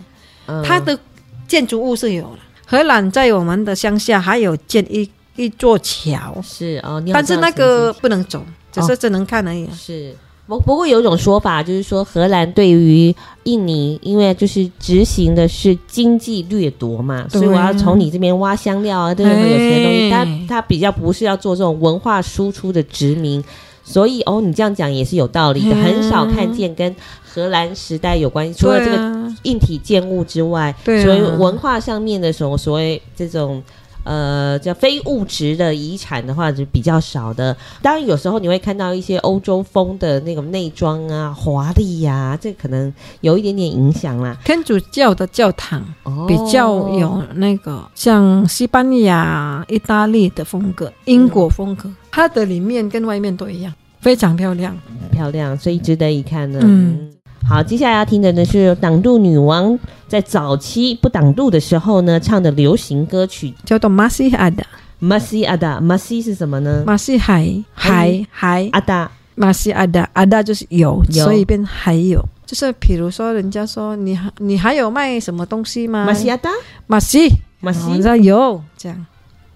[0.46, 0.98] 嗯它的
[1.46, 9.72] 建筑物是有了，荷兰在我们的乡下还有建一一座桥，是哦，但是那个不能走，只是只能看而已啊。
[9.76, 10.14] 是。
[10.48, 19.42] 不不过有一种说法，就是说荷兰对于印尼，因为就是执行的是经济掠夺嘛，所以我要从你这边挖香料啊，对不对？
[19.42, 23.44] 有些东西，哎它它比较不是要做这种文化输出的殖民，
[23.84, 25.82] 所以哦，你这样讲也是有道理的，嗯。
[25.82, 31.04] 很少看见跟荷兰时代有关系，除了这个硬体建物之外，对啊。
[31.04, 33.62] 所以文化上面的什么所谓这种
[34.08, 37.54] 呃叫非物质的遗产的话，是比较少的。
[37.82, 44.34] 当然有时候你会看到一些欧洲风的那种内装啊，华丽呀、这可能有一点点影响啦。
[44.46, 54.74] 天主教的教堂哦比较有那个像西班牙、意大利的风格、英国风格，它的里面跟外面都一样，非常漂亮。
[55.12, 56.60] 漂亮，所以值得一看呢。
[56.62, 57.12] 嗯
[57.48, 64.62] 好，接下来要听的呢是挡肚女王在早期不挡路的时候呢唱的流行歌曲叫做马西阿达，
[65.06, 65.80] 《Masih Ada》。
[65.82, 66.84] Masih 是什么呢？
[66.86, 72.22] 马西海海海阿达马西阿达阿达就是有，有所以变还有。
[72.44, 76.04] 就是比如说，人家说你还你还有卖什么东西吗？
[76.04, 76.50] 马西亚达，
[76.86, 77.30] 马西
[77.60, 79.06] 马西哦你知道有这样。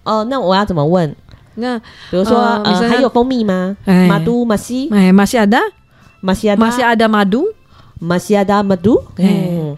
[0.03, 1.15] 哦，那我要怎么问？
[1.53, 1.77] 那
[2.09, 3.77] 比如说，还有蜂蜜吗？
[3.85, 5.59] 哎马都马西哎，马西阿达
[6.21, 7.45] 马西亚马西阿达马都，
[8.03, 9.77] 马西亚达马都，哎嗯，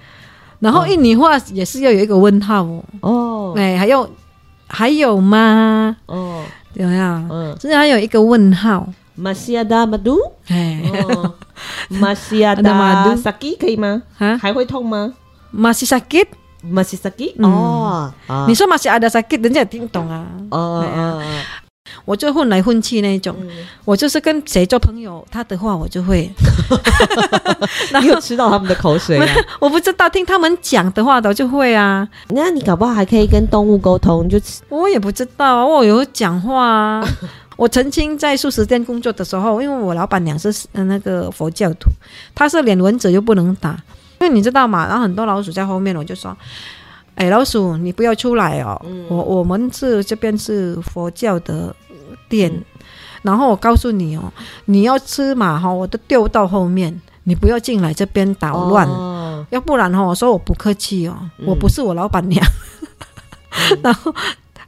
[0.59, 2.83] 然后印尼话也是要有一个问号哦。
[3.01, 3.53] 哦。
[3.55, 4.09] 哎，还有
[4.67, 5.95] 还有吗？
[6.07, 7.27] 哦，怎么样？
[7.29, 8.87] 嗯，就是还有一个问号。
[9.13, 11.33] 马西亚达马都，哎，哦，
[11.87, 14.01] 马西亚马达都 saki 可以吗？
[14.17, 15.13] 啊，还会痛吗？
[15.51, 16.27] 马西 sakit，
[17.37, 18.45] 哦，啊。
[18.47, 20.25] 你说马西阿达 sakit，人家也听懂啊。
[20.49, 21.21] 哦，
[22.03, 23.49] 我就混来混去那一种，嗯
[23.83, 26.29] 我就是跟谁做朋友，他的话我就会。
[28.01, 29.27] 你有吃到他们的口水啊？
[29.59, 37.07] 我不知道听他们讲的话的我就会啊，那你搞不好还可以跟动物沟通，就我也不知道啊，我有讲话啊。
[37.57, 41.89] 我曾经在素食店工作的时候，因为我老板娘是呃那个佛教徒，
[42.33, 43.71] 她是连蚊子又不能打，
[44.19, 46.35] 因为你知道嘛，然后很多老鼠在后面，我就说，
[47.15, 49.05] 哎，老鼠你不要出来哦，嗯。
[49.09, 51.75] 我我们是这边是佛教的
[52.29, 52.63] 店，嗯。
[53.23, 54.31] 然后我告诉你哦，
[54.65, 58.87] 你要吃嘛哈，我都丢到后面，你不要进来这边捣乱。
[58.87, 59.45] 哦。
[59.49, 61.45] 要不然哈，我说我不客气哦，嗯。
[61.47, 62.45] 我不是我老板娘。
[63.81, 64.13] 然后，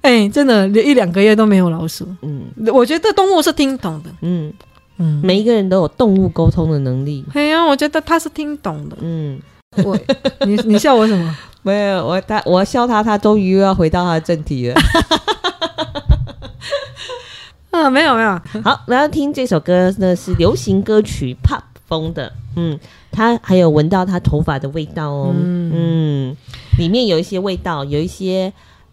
[0.01, 2.07] 哎，真的连一两个月都没有老鼠。
[2.21, 2.43] 嗯。
[2.73, 4.53] 我觉得动物是听懂的，嗯，
[4.97, 7.25] 嗯，每一个人都有动物沟通的能力。
[7.33, 8.97] 哎呀，我觉得他是听懂的。
[9.01, 9.37] 嗯，
[9.85, 9.97] 我，
[10.45, 11.37] 你你笑我什么？
[11.63, 14.75] 没有我他我笑他，他终于又要回到他的正题了。
[17.71, 22.79] 啊，没有没有，好，然后听这首歌呢是流行歌曲 pop 风的，嗯，
[23.11, 26.37] 他还有闻到他头发的味道哦，嗯嗯
[26.79, 28.51] 里面有一些味道，有一些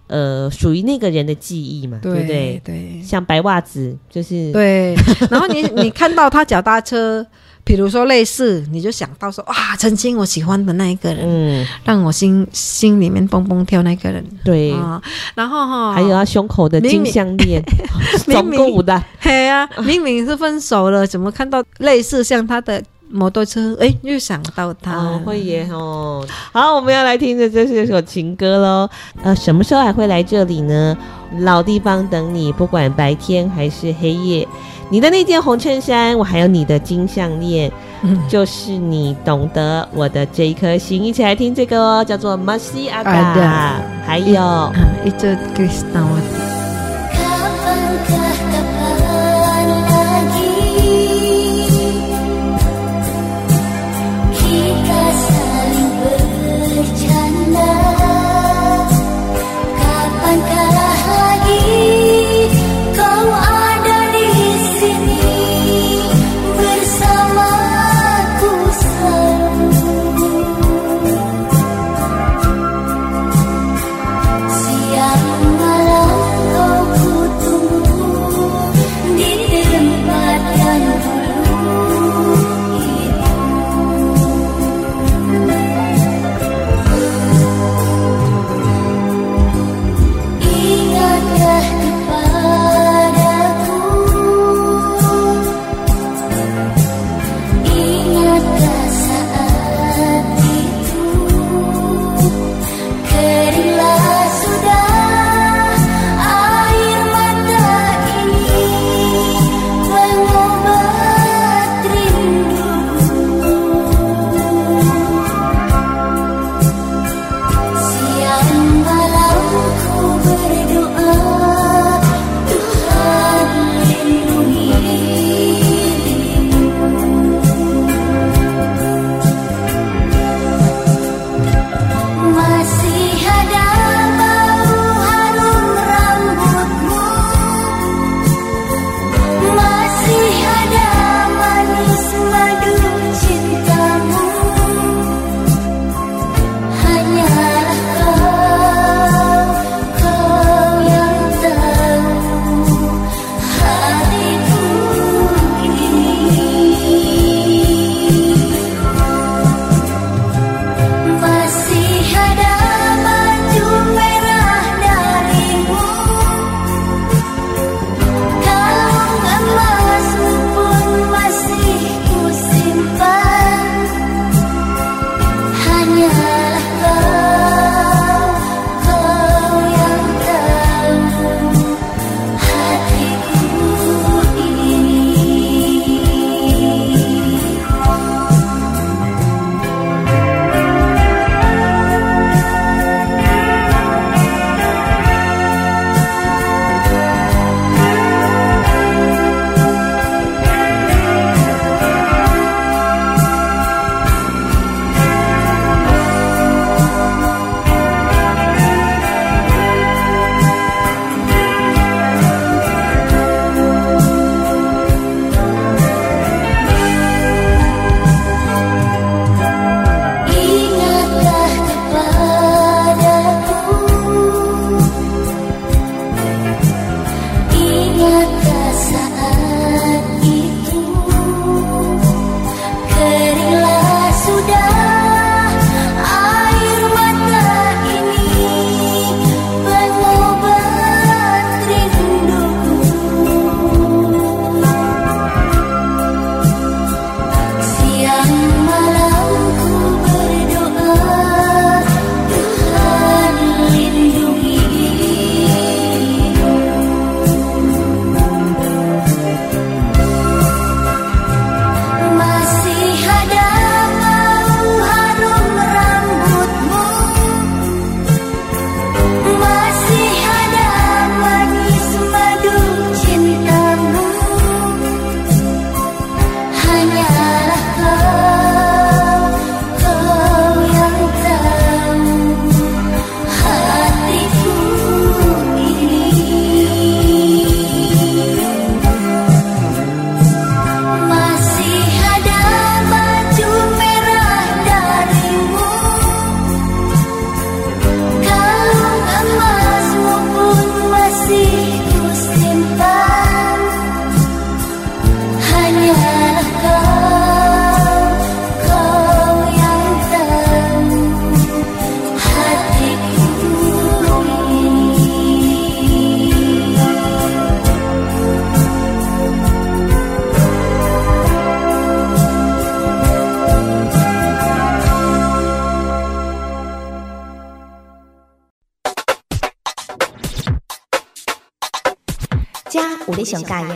[0.08, 2.60] 呃属于那个人的记忆嘛，对不对？
[2.64, 4.94] 对像白袜子就是对。
[5.30, 7.26] 然后你你看到他脚踏车，
[7.64, 15.00] 比如说类似，你就想到说哇，曾经我喜欢的那一个人，嗯，让我心心里面蹦蹦跳那个人对，啊。
[15.34, 17.62] 然后哈，还有他胸口的金项链，
[18.28, 23.74] 明总共五的，嘿呀、明明是分手了，怎么看到类似像他的摩托车？
[23.80, 24.96] 哎，又想到他。
[24.96, 26.22] 哦，会耶哦。
[26.52, 28.88] 好，我们要来听的这是一首情歌喽。
[29.22, 30.96] 呃，什么时候还会来这里呢？
[31.38, 34.46] 老地方等你，不管白天还是黑夜。
[34.90, 37.70] 你的那件红衬衫，我还有你的金项链，
[38.02, 41.02] 嗯就是你懂得我的这一颗心。
[41.02, 42.38] 一起来听这个哦，叫做
[42.90, 44.40] 《阿达还有。
[44.40, 44.72] 啊
[45.04, 46.53] ，itu Krisnawati。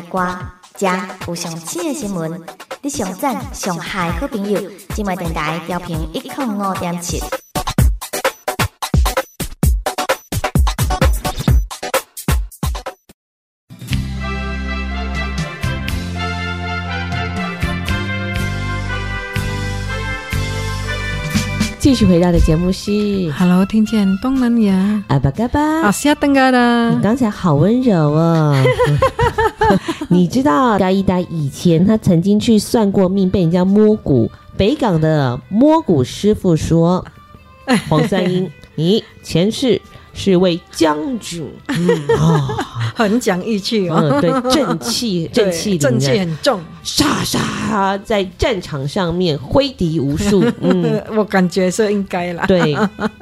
[0.08, 0.36] 歌，
[0.76, 0.88] 遮
[1.26, 2.42] 有上新的新闻，
[2.82, 4.60] 你上赞上嗨好朋友，
[4.94, 7.22] 即卖电台调频一零五点七。
[21.98, 22.92] 续回到的节目是
[23.36, 26.90] Hello，听见东南亚阿巴嘎巴，啊，下登嘎啦！
[26.90, 28.54] 你刚才好温柔哦。
[30.06, 34.30] 你知道嘉一达以前他曾经去算过命，被人家摸骨。
[34.56, 37.04] 北港的摸骨师傅说
[37.90, 39.82] ：“黄三英，你前世。”
[40.18, 41.88] 是位将军，嗯
[42.18, 42.56] 哦、
[42.96, 43.96] 很讲义气哦。
[44.02, 50.44] 嗯，对，正气， 正气，正气很重，杀杀在战场上面挥敌无数。
[50.60, 52.44] 嗯，我感觉是应该啦。
[52.46, 52.76] 对，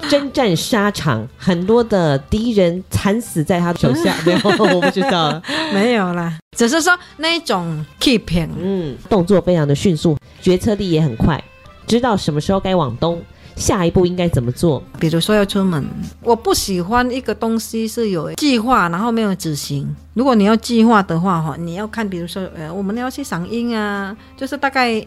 [0.08, 4.16] 征战沙场，很多的敌人惨死在他手下。
[4.24, 4.40] 没有，
[4.74, 5.40] 我不知道，
[5.74, 11.42] 没有啦，只是说那种 keeping，嗯，动作非常的迅速，决策力也很快，
[11.86, 13.20] 知道什么时候该往东。
[13.56, 14.82] 下一步应该怎么做？
[15.00, 15.84] 比如说要出门，
[16.22, 19.88] 我不喜欢一个东西是有计划，然后没有执行。
[20.12, 25.04] 如果你要计划的话，哈，你要看，比如说，呃，我们要去赏樱啊，就是大概，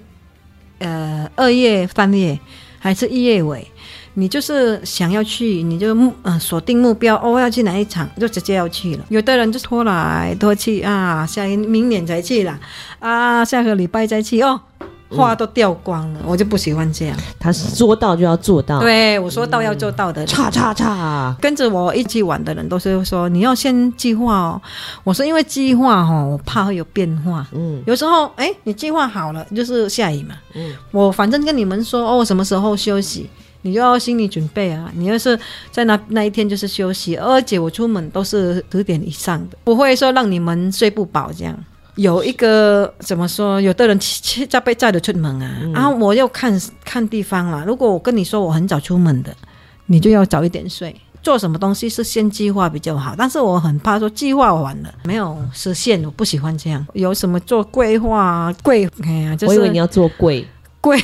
[0.80, 2.38] 呃，二月、三月
[2.80, 3.68] 还是一月尾，
[4.16, 9.06] 你就是想要去，你就目呃锁定目标，哦，要去哪一场，就直接要去了。
[9.10, 12.60] 有的人就拖来拖去啊，下明年再去了，
[12.98, 14.60] 啊，下个礼拜再去哦。
[15.10, 17.18] 话都掉光了，嗯，我就不喜欢这样。
[17.40, 20.26] 他说到就要做到，对，我说到要做到的。
[20.26, 24.62] 叉叉叉，跟着我一起玩的人都是说你要先计划哦。
[25.04, 27.48] 我说因为计划哦，我怕会有变化。
[27.54, 30.36] 嗯，有时候哎，你计划好了就是下雨嘛。
[30.54, 33.28] 嗯，我反正跟你们说哦，什么时候休息，
[33.64, 34.92] 你就要心理准备啊。
[34.94, 35.38] 你要是
[35.72, 41.58] 在那那一天就是休息，而且我出门都是十点以上的，不会说让你们睡不饱这样。
[42.00, 43.60] 有一个怎么说？
[43.60, 47.66] 有的人七早八早的出门啊，然、嗯、后、我要看看地方了。
[47.66, 49.36] 如果我跟你说我很早出门的，
[49.88, 50.96] 你就要早一点睡。
[51.22, 56.88] 做什么东西是先计划比较好，但是我很怕说计划完了没有实现，我不喜欢这样。
[56.94, 58.90] 有什么做规划规？
[59.04, 60.48] 哎呀，就是、我以为你要做贵
[60.80, 60.98] 贵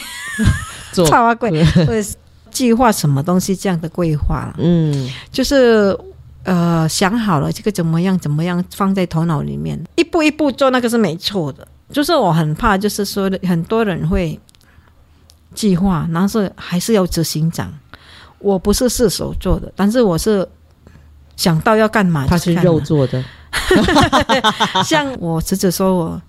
[0.94, 2.10] 做超啊贵，或者
[2.50, 4.54] 计划什么东西这样的规划。
[4.58, 5.98] 嗯，就是。
[6.46, 11.68] 呃，想好了这个怎么样怎么样放在头脑里面，一步一步做那个是没错的。
[11.92, 14.40] 就是我很怕，就是说很多人会
[15.54, 17.72] 计划，然后是还是要执行长。
[18.40, 20.48] 我不是射手座的，但是我是
[21.36, 23.24] 想到要干嘛，他是肉做的。
[24.86, 26.22] 像我侄子说我。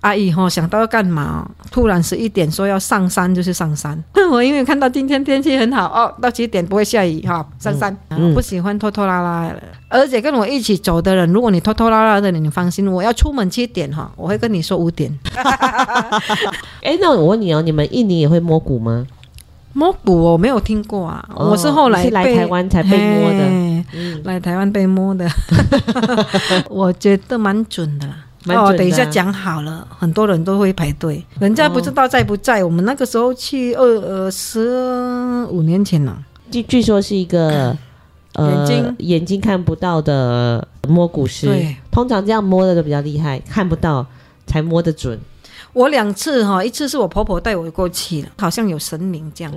[0.00, 1.48] 阿姨哈想到要干嘛？
[1.70, 4.00] 突然十一点说要上山，就是上山。
[4.30, 7.96] 我因为看到今天天气很好哦，到几点不会下雨哈，上山。
[8.10, 15.16] 嗯、我不喜欢拖拖拉拉的，而且跟我一起走的人，如果你拖拖拉拉的，你放心，我要出门七点哈，我会跟你说五点。
[16.82, 19.06] 哎、欸，那我问你哦，你们印尼也会摸骨吗？
[19.72, 23.38] 摸骨我没有听过啊，哦、我是后来是来台湾才被摸的，
[23.92, 25.28] 嗯、来台湾被摸的，
[26.70, 28.14] 我觉得蛮准的啦。
[28.46, 31.22] 哦，等一下讲好了，很多人都会排队。
[31.40, 32.62] 人家不知道在不在。
[32.62, 36.16] 哦、我们那个时候去二呃十五年前了。
[36.50, 37.76] 据据说是一个
[38.36, 41.46] 眼睛、呃、眼睛看不到的摸骨师。
[41.46, 44.06] 对，通常这样摸的都比较厉害，看不到
[44.46, 45.18] 才摸得准。
[45.72, 49.52] 我两次哈，一次是我婆婆带我过去了，好像有神明这样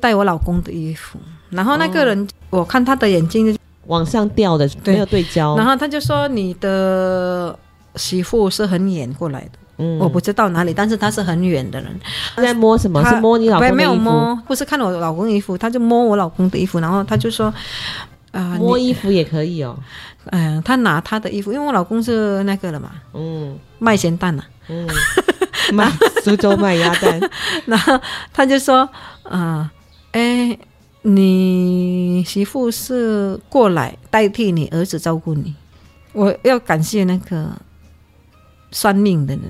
[0.00, 1.18] 带、嗯、我老公的衣服，
[1.50, 2.20] 然后那个人、
[2.50, 3.56] 哦、我看他的眼睛
[3.86, 7.56] 往上掉的，没有对焦，然后他就说你的。
[7.96, 12.00] 媳妇是很远过来的，嗯，我不知道哪里，但是他是很远的人。
[12.34, 13.04] 他在摸什么？
[13.04, 13.76] 是摸你老公的衣服？
[13.76, 17.46] 没有摸，不是看我老公衣服，他就摸我老公的衣服，然后他就说
[18.32, 19.78] ：“啊、呃，摸衣服也可以哦。”
[20.32, 24.88] 嗯、呃，他拿他的衣服，因为我老公是那个了嘛，嗯，卖咸蛋的，嗯，
[25.72, 25.90] 卖
[26.24, 27.20] 苏州卖鸭蛋，
[27.66, 28.00] 然后
[28.32, 28.88] 他就说
[29.24, 29.70] ：“啊、
[30.12, 30.58] 呃，哎，
[31.02, 35.54] 你媳妇是过来代替你儿子照顾你，
[36.12, 37.50] 我要感谢那个。”
[38.76, 39.42] 算命的人，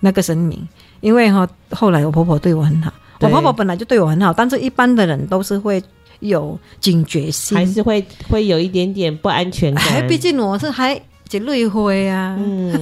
[0.00, 0.66] 那个神明，
[1.02, 2.90] 因为哈，后来我婆婆对我很好，
[3.20, 5.82] 我婆婆本来就对我很好，但是一般的人都是会
[6.20, 10.06] 有警觉性，还是会会有一点点不安全感。
[10.08, 10.98] 毕竟我是还
[11.28, 12.72] 几岁灰啊，嗯，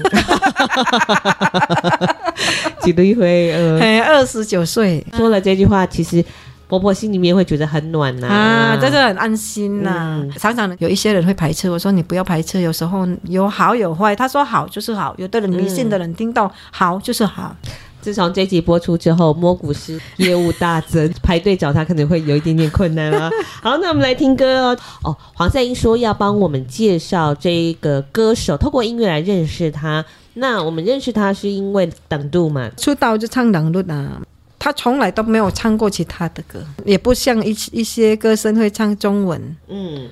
[2.81, 6.25] 几岁灰，嗯，二十九岁，说了这句话，其实。
[6.73, 10.21] 婆婆心里面会觉得很暖呐，啊，真的很安心呐，啊。
[10.23, 14.17] 嗯、常常有一些人会排斥，我说你不要排斥，有时候有好有坏。
[14.17, 17.55] 他说好就是好，有的人迷信的人听到好就是好。
[18.01, 23.29] 自从这集播出之后，摸骨师业务大增，排队找他可能会有一点点困难啊。
[23.63, 24.79] 好，那我们来听歌哦。
[25.05, 30.03] 哦，黄赛英说要帮我们介绍这个歌手，透过音乐来认识他。
[30.33, 32.71] 那我们认识他是因为等度嘛？
[32.79, 34.23] 出道就唱等度啊。
[34.65, 40.09] 他从来都没有唱过其他的歌，也不像一一些歌声会唱中文，嗯，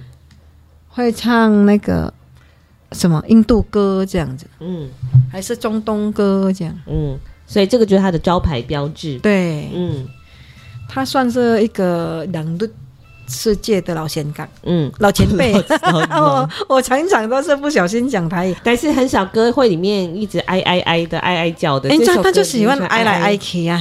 [0.89, 2.13] 会唱那个
[2.91, 4.91] 什么印度歌这样子，嗯，
[5.31, 7.17] 还是中东歌这样，嗯。
[7.47, 9.21] 所以这个就是他的招牌标志。
[9.21, 10.05] 对，嗯，
[10.89, 12.69] 他算是一个两度
[13.31, 15.55] 世界的老前港，嗯，老前辈。
[16.13, 21.89] 我 我常常都是不小心讲台语，但是很少歌会里面一直哀哀哀的哀哀叫的。
[21.89, 23.81] 人家他就喜欢哀来哀去啊。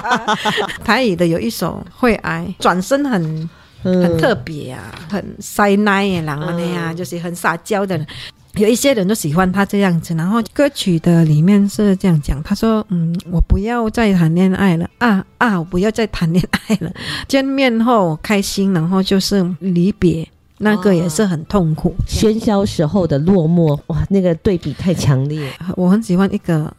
[0.84, 3.50] 台语的有一首会哀，转身很
[3.82, 8.06] 很特别啊，很塞奶的人啊，那样就是很撒娇的人。
[8.54, 16.92] 有一些人都喜欢他这样子，然后歌曲的里面是这样讲，他说：“嗯，我不要再谈恋爱了啊啊，我不要再谈恋爱了。
[17.28, 20.28] 见面后开心，然后就是离别，
[20.58, 21.94] 那个也是很痛苦。
[22.08, 25.48] 喧嚣时候的落寞，哇，那个对比太强烈。
[25.76, 26.74] 我很喜欢一个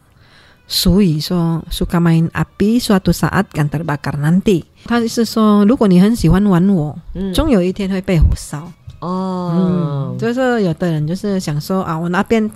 [0.68, 8.70] 俗语说：‘suka main api suatu saat akan terbakar nanti’，他就是说，如果你很喜欢玩我，嗯，终有一天会被火烧。”
[9.02, 12.48] 哦，嗯，就是有的人就是想说啊，我那边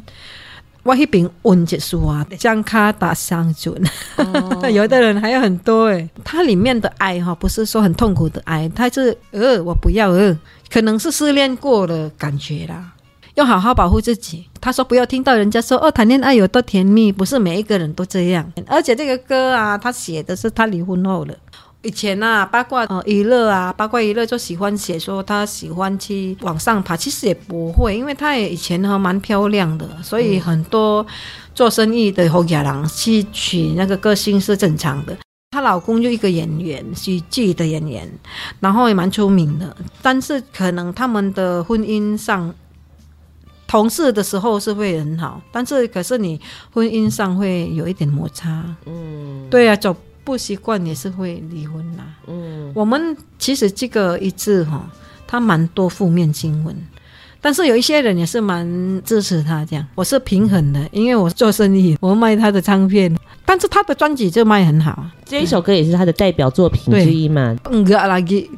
[0.85, 3.75] 我一边温结束啊，将卡打上准。
[4.17, 10.39] 哦、 有的人还有很多诶，它里面的爱哈，不是说很痛苦的爱，它是呃，我不要呃，
[10.71, 12.93] 可能是失恋过的感觉啦，
[13.35, 14.47] 要好好保护自己。
[14.61, 18.53] 他说不要听到人家说哦，谈恋爱有多甜蜜，不是每一个人都这样。
[18.69, 21.35] 而且这个歌啊，他写的是他离婚后了。
[21.87, 31.07] 以前啊，八卦呃娱乐啊，八卦娱乐就喜欢写说他喜欢去往上爬，其实也不会，因为他也以前还蛮漂亮的，所以很多
[31.55, 35.17] 做生意的后家郎去娶那个歌星是正常的。
[35.53, 38.11] 她老公就一个演员，喜剧的演员，
[38.59, 42.53] 然后也蛮出名的，但是可能他们的婚姻上，
[43.69, 46.41] 同事的时候是会很好，但是可是你
[46.73, 48.65] 婚姻上会有一点摩擦。
[48.87, 49.95] 嗯，对啊，走。
[50.27, 52.05] 不习惯也是会离婚啦。
[52.27, 54.85] 嗯，我们其实这个一致哈，
[55.25, 56.75] 他蛮多负面新闻，
[57.41, 58.67] 但是有一些人也是蛮
[59.05, 59.87] 支持他这样。
[59.95, 65.07] 我是平衡的，因为我做生意，我卖他的唱片，但是他的专辑就卖很好。
[65.25, 67.57] 这一首歌也是他的代表作品之一嘛。
[67.71, 67.87] 嗯，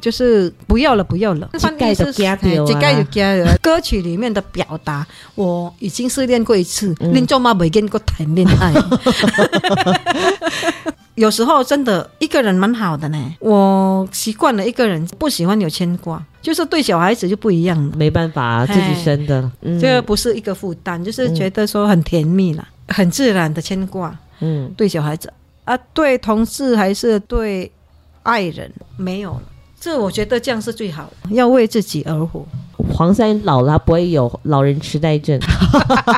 [0.01, 1.47] 就是不要了，不要了。
[1.53, 3.55] 这盖就加掉啊，这盖就加了。
[3.61, 5.05] 歌曲里面的表达，
[5.35, 8.73] 我已经失恋过一次，你做嘛没跟过谈恋爱？
[11.19, 25.31] 有时候真的一个人蛮好的呢，我习惯了一个人，不喜欢有牵挂，就是对小孩子就不一样了，没办法、啊，自己生的，嗯、这个不是一个负担，就是觉得说很甜蜜了，嗯、很自然的牵挂，嗯，对小孩子。
[25.65, 27.69] 啊，对同事还是对
[28.23, 29.43] 爱人没有了，
[29.77, 32.45] 这我觉得这样是最好的，要为自己而活。
[32.91, 35.37] 黄山老了不会有老人痴呆症，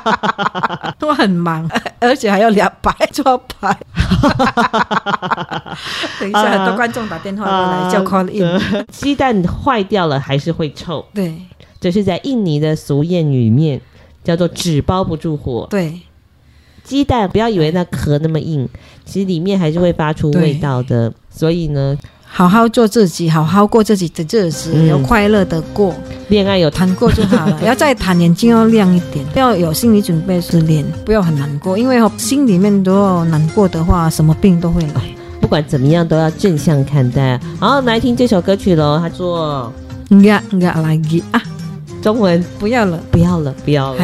[1.00, 1.68] 都很忙，
[2.00, 3.76] 而且还要两百抓拍。
[6.20, 8.86] 等一下，很多观众打电话过来叫 call in。
[8.92, 11.34] 鸡蛋坏掉了还是会臭，对，
[11.80, 13.82] 这是在印尼的俗谚里面
[14.24, 15.68] 叫做“纸包不住火”。
[15.72, 16.02] 对，
[16.84, 18.68] 鸡蛋不要以为那壳那么硬，
[19.06, 21.14] 其实里面还是会发出味道的。
[21.30, 21.98] 所以呢。
[22.34, 25.94] 好好做自己，好好过自己的日子，嗯、要快乐的过。
[26.30, 35.02] 恋爱有谈过就好了， 要再谈眼睛要亮一点，要有心理准备失恋，不要很难过，因为心里面都要难过的话，什么病都会来。
[35.42, 37.38] 不管怎么样，都要正向看待。
[37.60, 39.72] 好，来听这首歌曲喽，他说：
[40.24, 41.42] 呀呀来吉啊，
[42.02, 44.02] 中文不要了，不要了，不要了。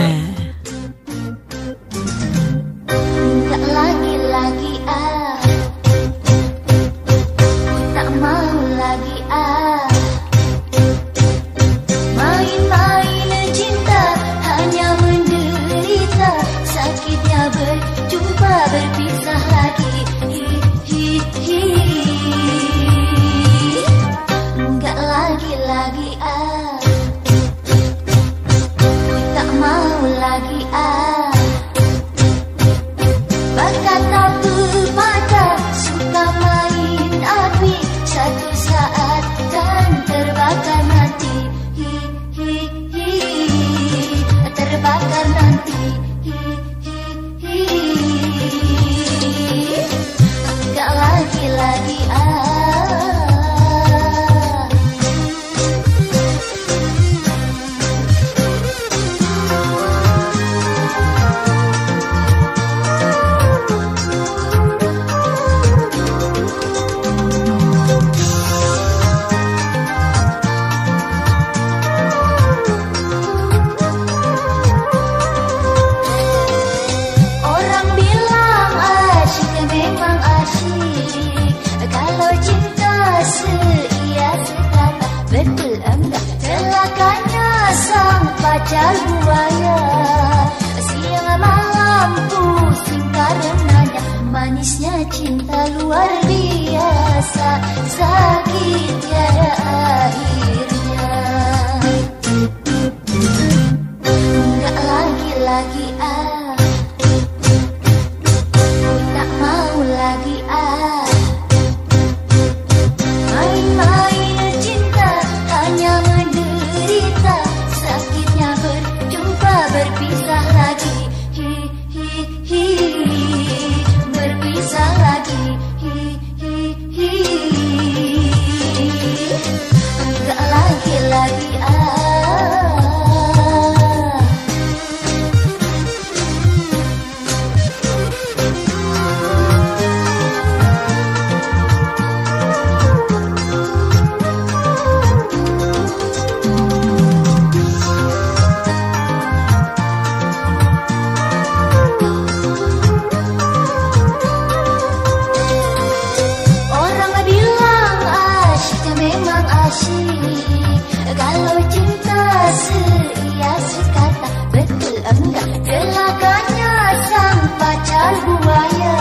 [165.48, 166.74] Celakanya
[167.08, 169.00] sang pacar buaya.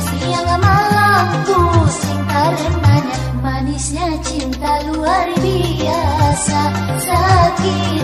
[0.00, 6.60] Siang malam pusing karenanya Manisnya cinta luar biasa.
[7.04, 8.03] Sakit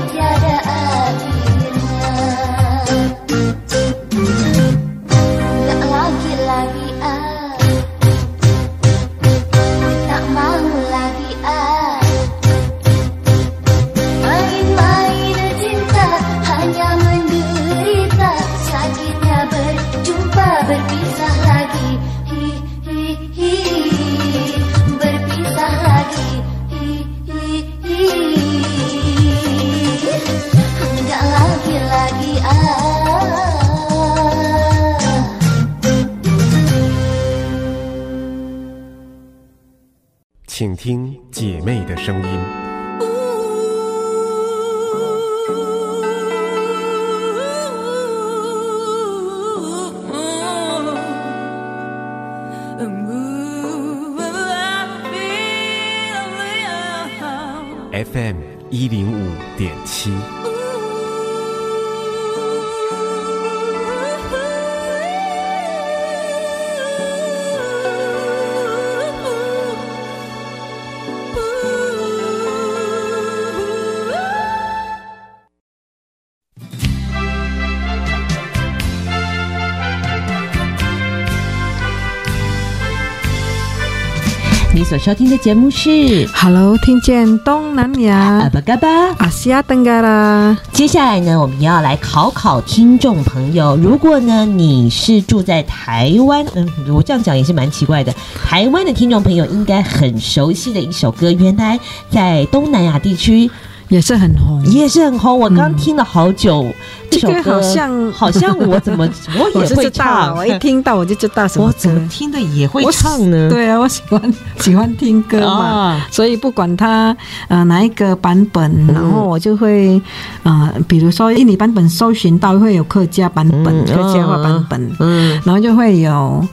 [85.03, 88.86] 收听的节目是 Hello，听见东南亚阿、巴嘎巴。
[89.16, 90.55] 阿西亚登嘎啦。
[90.74, 93.74] 接下来呢，我们要来考考听众朋友。
[93.76, 98.14] 如果呢你是住在台湾，嗯，我这样讲也是蛮奇怪的。
[98.44, 101.80] 台湾的听众朋友应该很熟悉的一首歌，原来
[102.11, 103.51] 在东南亚地区
[103.91, 105.38] 也是很红，也是很红。
[105.38, 106.64] 我刚听了好久，
[107.11, 109.07] 这首歌这个好像 好像我怎么
[109.38, 113.51] 我也会知道啊，唱，我一听到我就知道什么我怎么听的也会唱呢？
[113.51, 115.64] 对啊，我喜欢喜欢听歌嘛，
[115.99, 116.07] 啊。
[116.11, 117.14] 所以不管它
[117.49, 118.95] 呃哪一个版本，嗯。
[118.95, 120.01] 然后我就会
[120.45, 125.41] 呃，比如说印尼版本搜寻到会有客家版本、嗯客家话版本，嗯。
[125.45, 126.47] 然后就会有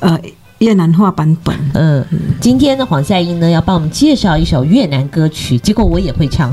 [0.00, 0.18] 呃
[0.62, 1.52] 越南话版本。
[1.74, 2.06] 嗯，
[2.40, 6.52] 今天呢，黄赛英呢要帮我们介绍一首越南歌曲，结果我也会唱。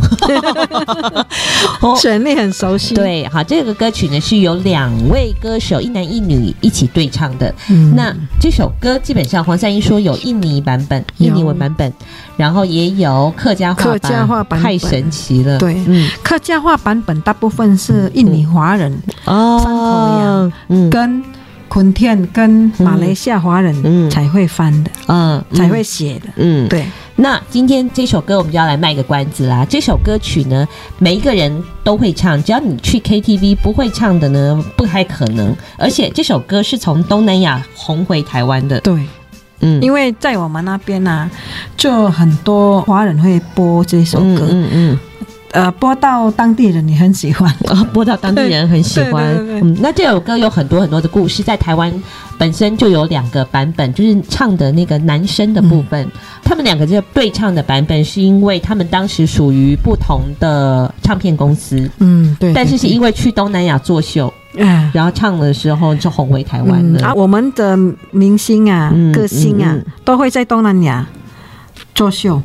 [1.79, 1.95] 哦。
[1.95, 7.53] 旋律很熟悉，，对，好，这个歌曲呢是由两位歌手一男一女一起对唱的。
[7.69, 7.93] 嗯。
[7.95, 11.93] 那这首歌基本上黄赛英说有印尼版本、印尼文版本，
[12.35, 14.63] 然后也有客家话客家话版本。
[14.63, 15.59] 太神奇了。
[15.59, 15.75] 对。
[15.85, 18.91] 嗯，客家话版本大部分是印尼华人
[19.25, 20.51] 哦。
[20.89, 21.23] 跟
[21.69, 26.27] 昆天跟马来西亚华嗯人才会翻的，嗯才会写的。
[26.35, 29.65] 嗯，对，那今天这首歌我们就要来卖个关子啦。
[29.69, 30.67] 这首歌曲呢，
[30.97, 35.55] 每一个人都会唱，只要你去 KTV 不会唱的呢，不太可能。
[35.77, 38.79] 而且这首歌是从东南亚红回台湾的。
[38.81, 38.99] 对，
[39.61, 41.29] 嗯，因为在我们那边啊，
[41.77, 44.99] 就很多华人会播这首歌，嗯嗯
[45.51, 47.53] 呃，播到当地人你很喜欢。
[47.67, 49.35] 嗯，啊，播到当地人很喜欢。
[49.47, 51.91] 嗯，那这首歌有很多很多的故事，在台湾
[52.37, 56.07] 本身就有两个版本，就是唱的那个男生的部分，
[56.43, 64.91] 他们两个这个对唱的版本，是因为他们当时属于不同的唱片公司，嗯，对但是是因为去东南亚作秀，嗯。
[64.93, 66.99] 然后唱的时候就红回台湾了。
[66.99, 67.75] 嗯啊，我们的
[68.11, 69.75] 明星啊、嗯歌星啊，
[70.05, 71.07] 都会在东南亚
[71.95, 72.39] 作秀。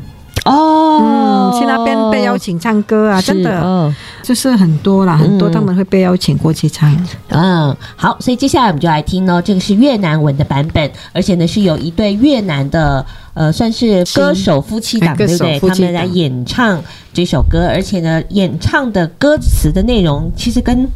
[0.44, 6.94] 哦，嗯，去那边被邀请唱歌啊，真的，哦、就是很多啦，很多他们会被邀请过去唱。
[7.28, 15.58] 嗯，好，所以接下来我们就来听哦，这个是越南文的版本，而且呢是有一对越南的呃，算是歌手夫妻档，对不对？
[15.60, 16.80] 他们来演唱
[17.12, 20.88] 这首歌，而且呢，演唱的歌词的内容其实跟。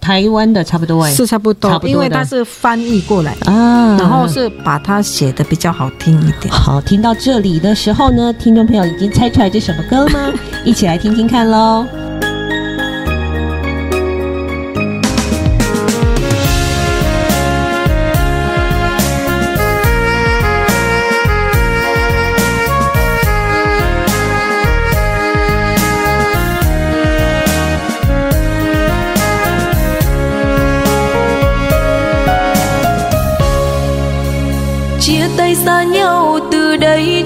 [0.00, 6.52] 台湾的差不多哎，是差不多，差不多，因为它是翻译过来啊，然后是把它写的比较好听一点。
[6.52, 10.32] 好，听到这里的时候呢，听众朋友已经猜出来这什么歌了吗？
[10.64, 11.86] 一起来听听看喽。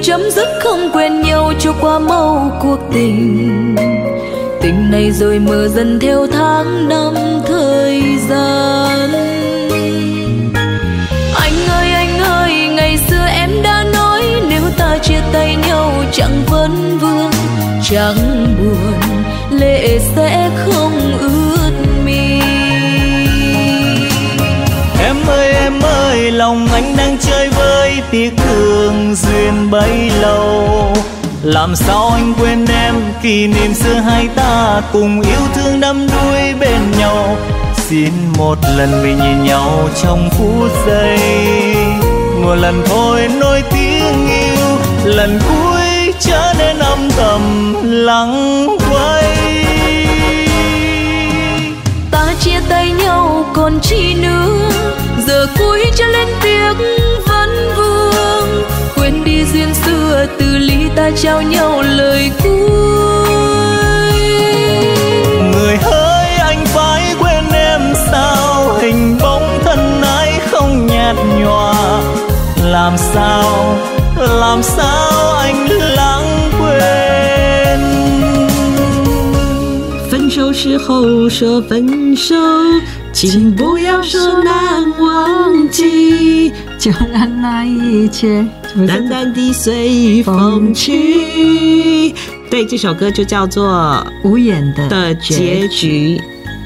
[0.03, 3.77] Chấm dứt không quên nhau cho qua mau cuộc tình.
[4.61, 7.15] Tình này rồi mờ dần theo tháng năm
[7.47, 9.11] thời gian.
[11.35, 16.43] Anh ơi anh ơi, ngày xưa em đã nói nếu ta chia tay nhau chẳng
[16.47, 17.31] vấn vương,
[17.91, 19.03] chẳng buồn,
[19.51, 21.73] lệ sẽ không ướt
[22.05, 22.41] mi.
[25.05, 27.17] Em ơi em ơi, lòng anh đang
[28.13, 30.95] tiếc thương duyên bấy lâu.
[31.43, 32.95] Làm sao anh quên em?
[33.23, 37.37] Kỷ niệm xưa hai ta cùng yêu thương đắm đuối bên nhau.
[37.77, 41.19] Xin một lần mình nhìn nhau trong phút giây.
[42.43, 44.67] Một lần thôi nỗi tiếng yêu,
[45.05, 49.37] lần cuối trở nên âm thầm lắng quay.
[52.11, 54.12] Ta chia tay nhau còn chi
[61.24, 62.52] trao nhau lời cuối
[65.52, 67.82] người hỡi anh phải quên em
[68.12, 71.74] sao hình bóng thân ai không nhạt nhòa
[72.64, 73.78] làm sao
[74.18, 77.80] làm sao anh lãng quên
[80.12, 82.36] 分手时候说分手
[83.14, 88.46] 请不要说难忘记，就让那一切
[88.87, 92.15] 淡淡的随风去。
[92.51, 96.19] 对，这首歌就叫做《无言的的结局》。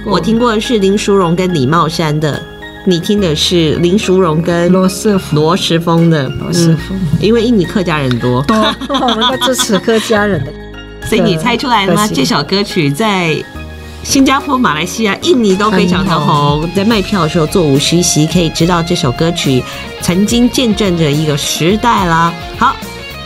[0.05, 2.41] 我听过的是林淑荣跟李茂山的，
[2.85, 6.29] 你听的是林淑荣跟罗时罗时丰的。
[6.41, 8.57] 罗时丰，因为印尼客家人多， 多，
[8.89, 10.53] 我们都支持客家人的。
[11.09, 12.07] 所以你猜出来了吗？
[12.07, 13.37] 这首歌曲在。
[14.07, 19.63] 新加坡、马来西亚、印尼都非常的红，在卖票的时候座无虚席，可以知道这首歌曲
[20.01, 22.33] 曾经见证着一个时代啦。
[22.57, 22.75] 好，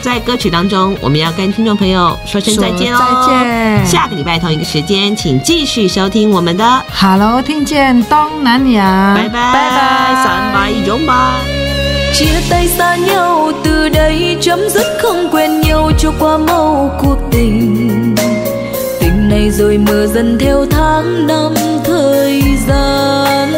[0.01, 3.87] 在歌曲当中，我们要跟听众朋友说声再见哦，再见。
[3.87, 11.35] 下个礼拜同一个时间，请继续收听我们的 Hello，听见东南亚，拜拜拜拜，三拜一种吧。
[12.13, 17.80] chia tay xa nhau từ đây chấm dứt không quen nhau cho qua mau cuộc tình
[19.41, 23.53] Ngày rồi mưa dần theo tháng năm thời gian.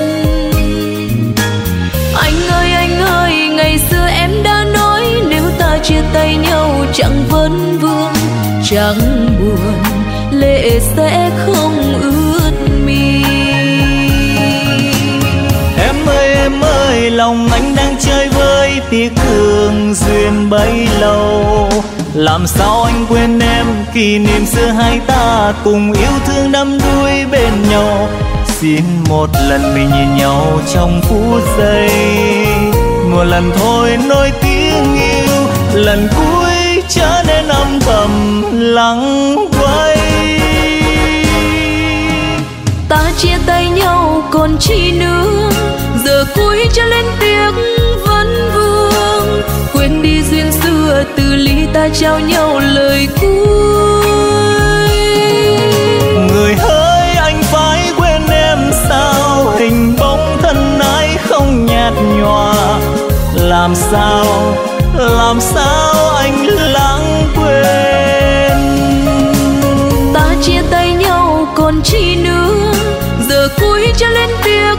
[2.17, 7.25] Anh ơi anh ơi, ngày xưa em đã nói nếu ta chia tay nhau chẳng
[7.29, 8.13] vấn vương,
[8.71, 9.75] chẳng buồn,
[10.31, 12.53] lệ sẽ không ướt
[12.87, 13.25] mi.
[15.79, 21.71] Em ơi em ơi, lòng anh đang chơi với tiếc thương duyên bấy lâu.
[22.15, 27.11] Làm sao anh quên em kỷ niệm xưa hai ta cùng yêu thương đắm đuối
[27.31, 28.09] bên nhau
[28.47, 31.91] xin một lần mình nhìn nhau trong phút giây
[33.11, 39.99] một lần thôi nỗi tiếng yêu, lần cuối trở nên âm thầm lắng quay
[42.89, 45.51] ta chia tay nhau còn chi nữa,
[46.05, 47.82] giờ cuối cho lên tiếng.
[51.03, 54.89] Xưa từ ly ta trao nhau lời cuối.
[56.29, 59.55] Người hỡi anh phải quên em sao?
[59.59, 62.55] Hình bóng thân ai không nhạt nhòa.
[63.35, 64.25] Làm sao
[64.97, 68.59] làm sao anh lãng quên?
[70.15, 72.73] Ta chia tay nhau còn chi nữa?
[73.29, 74.75] Giờ cuối cho lên tiếc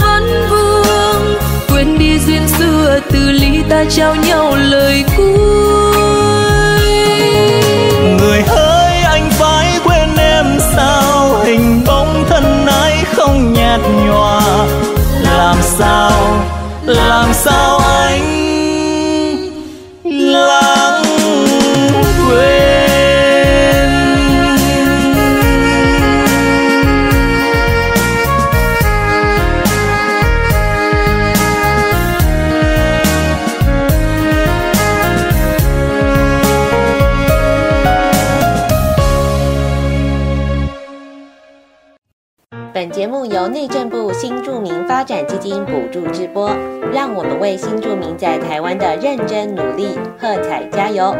[0.00, 0.63] vấn vương
[1.84, 6.80] quên đi duyên xưa, từ ly ta trao nhau lời cuối.
[8.18, 11.42] Người hỡi anh phải quên em sao?
[11.44, 14.40] Hình bóng thân ai không nhạt nhòa.
[15.22, 16.12] Làm sao
[16.86, 18.33] làm sao anh
[45.04, 46.48] 发展基金补助直播，
[46.90, 51.14] 让我们为新住民在台湾的认真努力喝彩加油！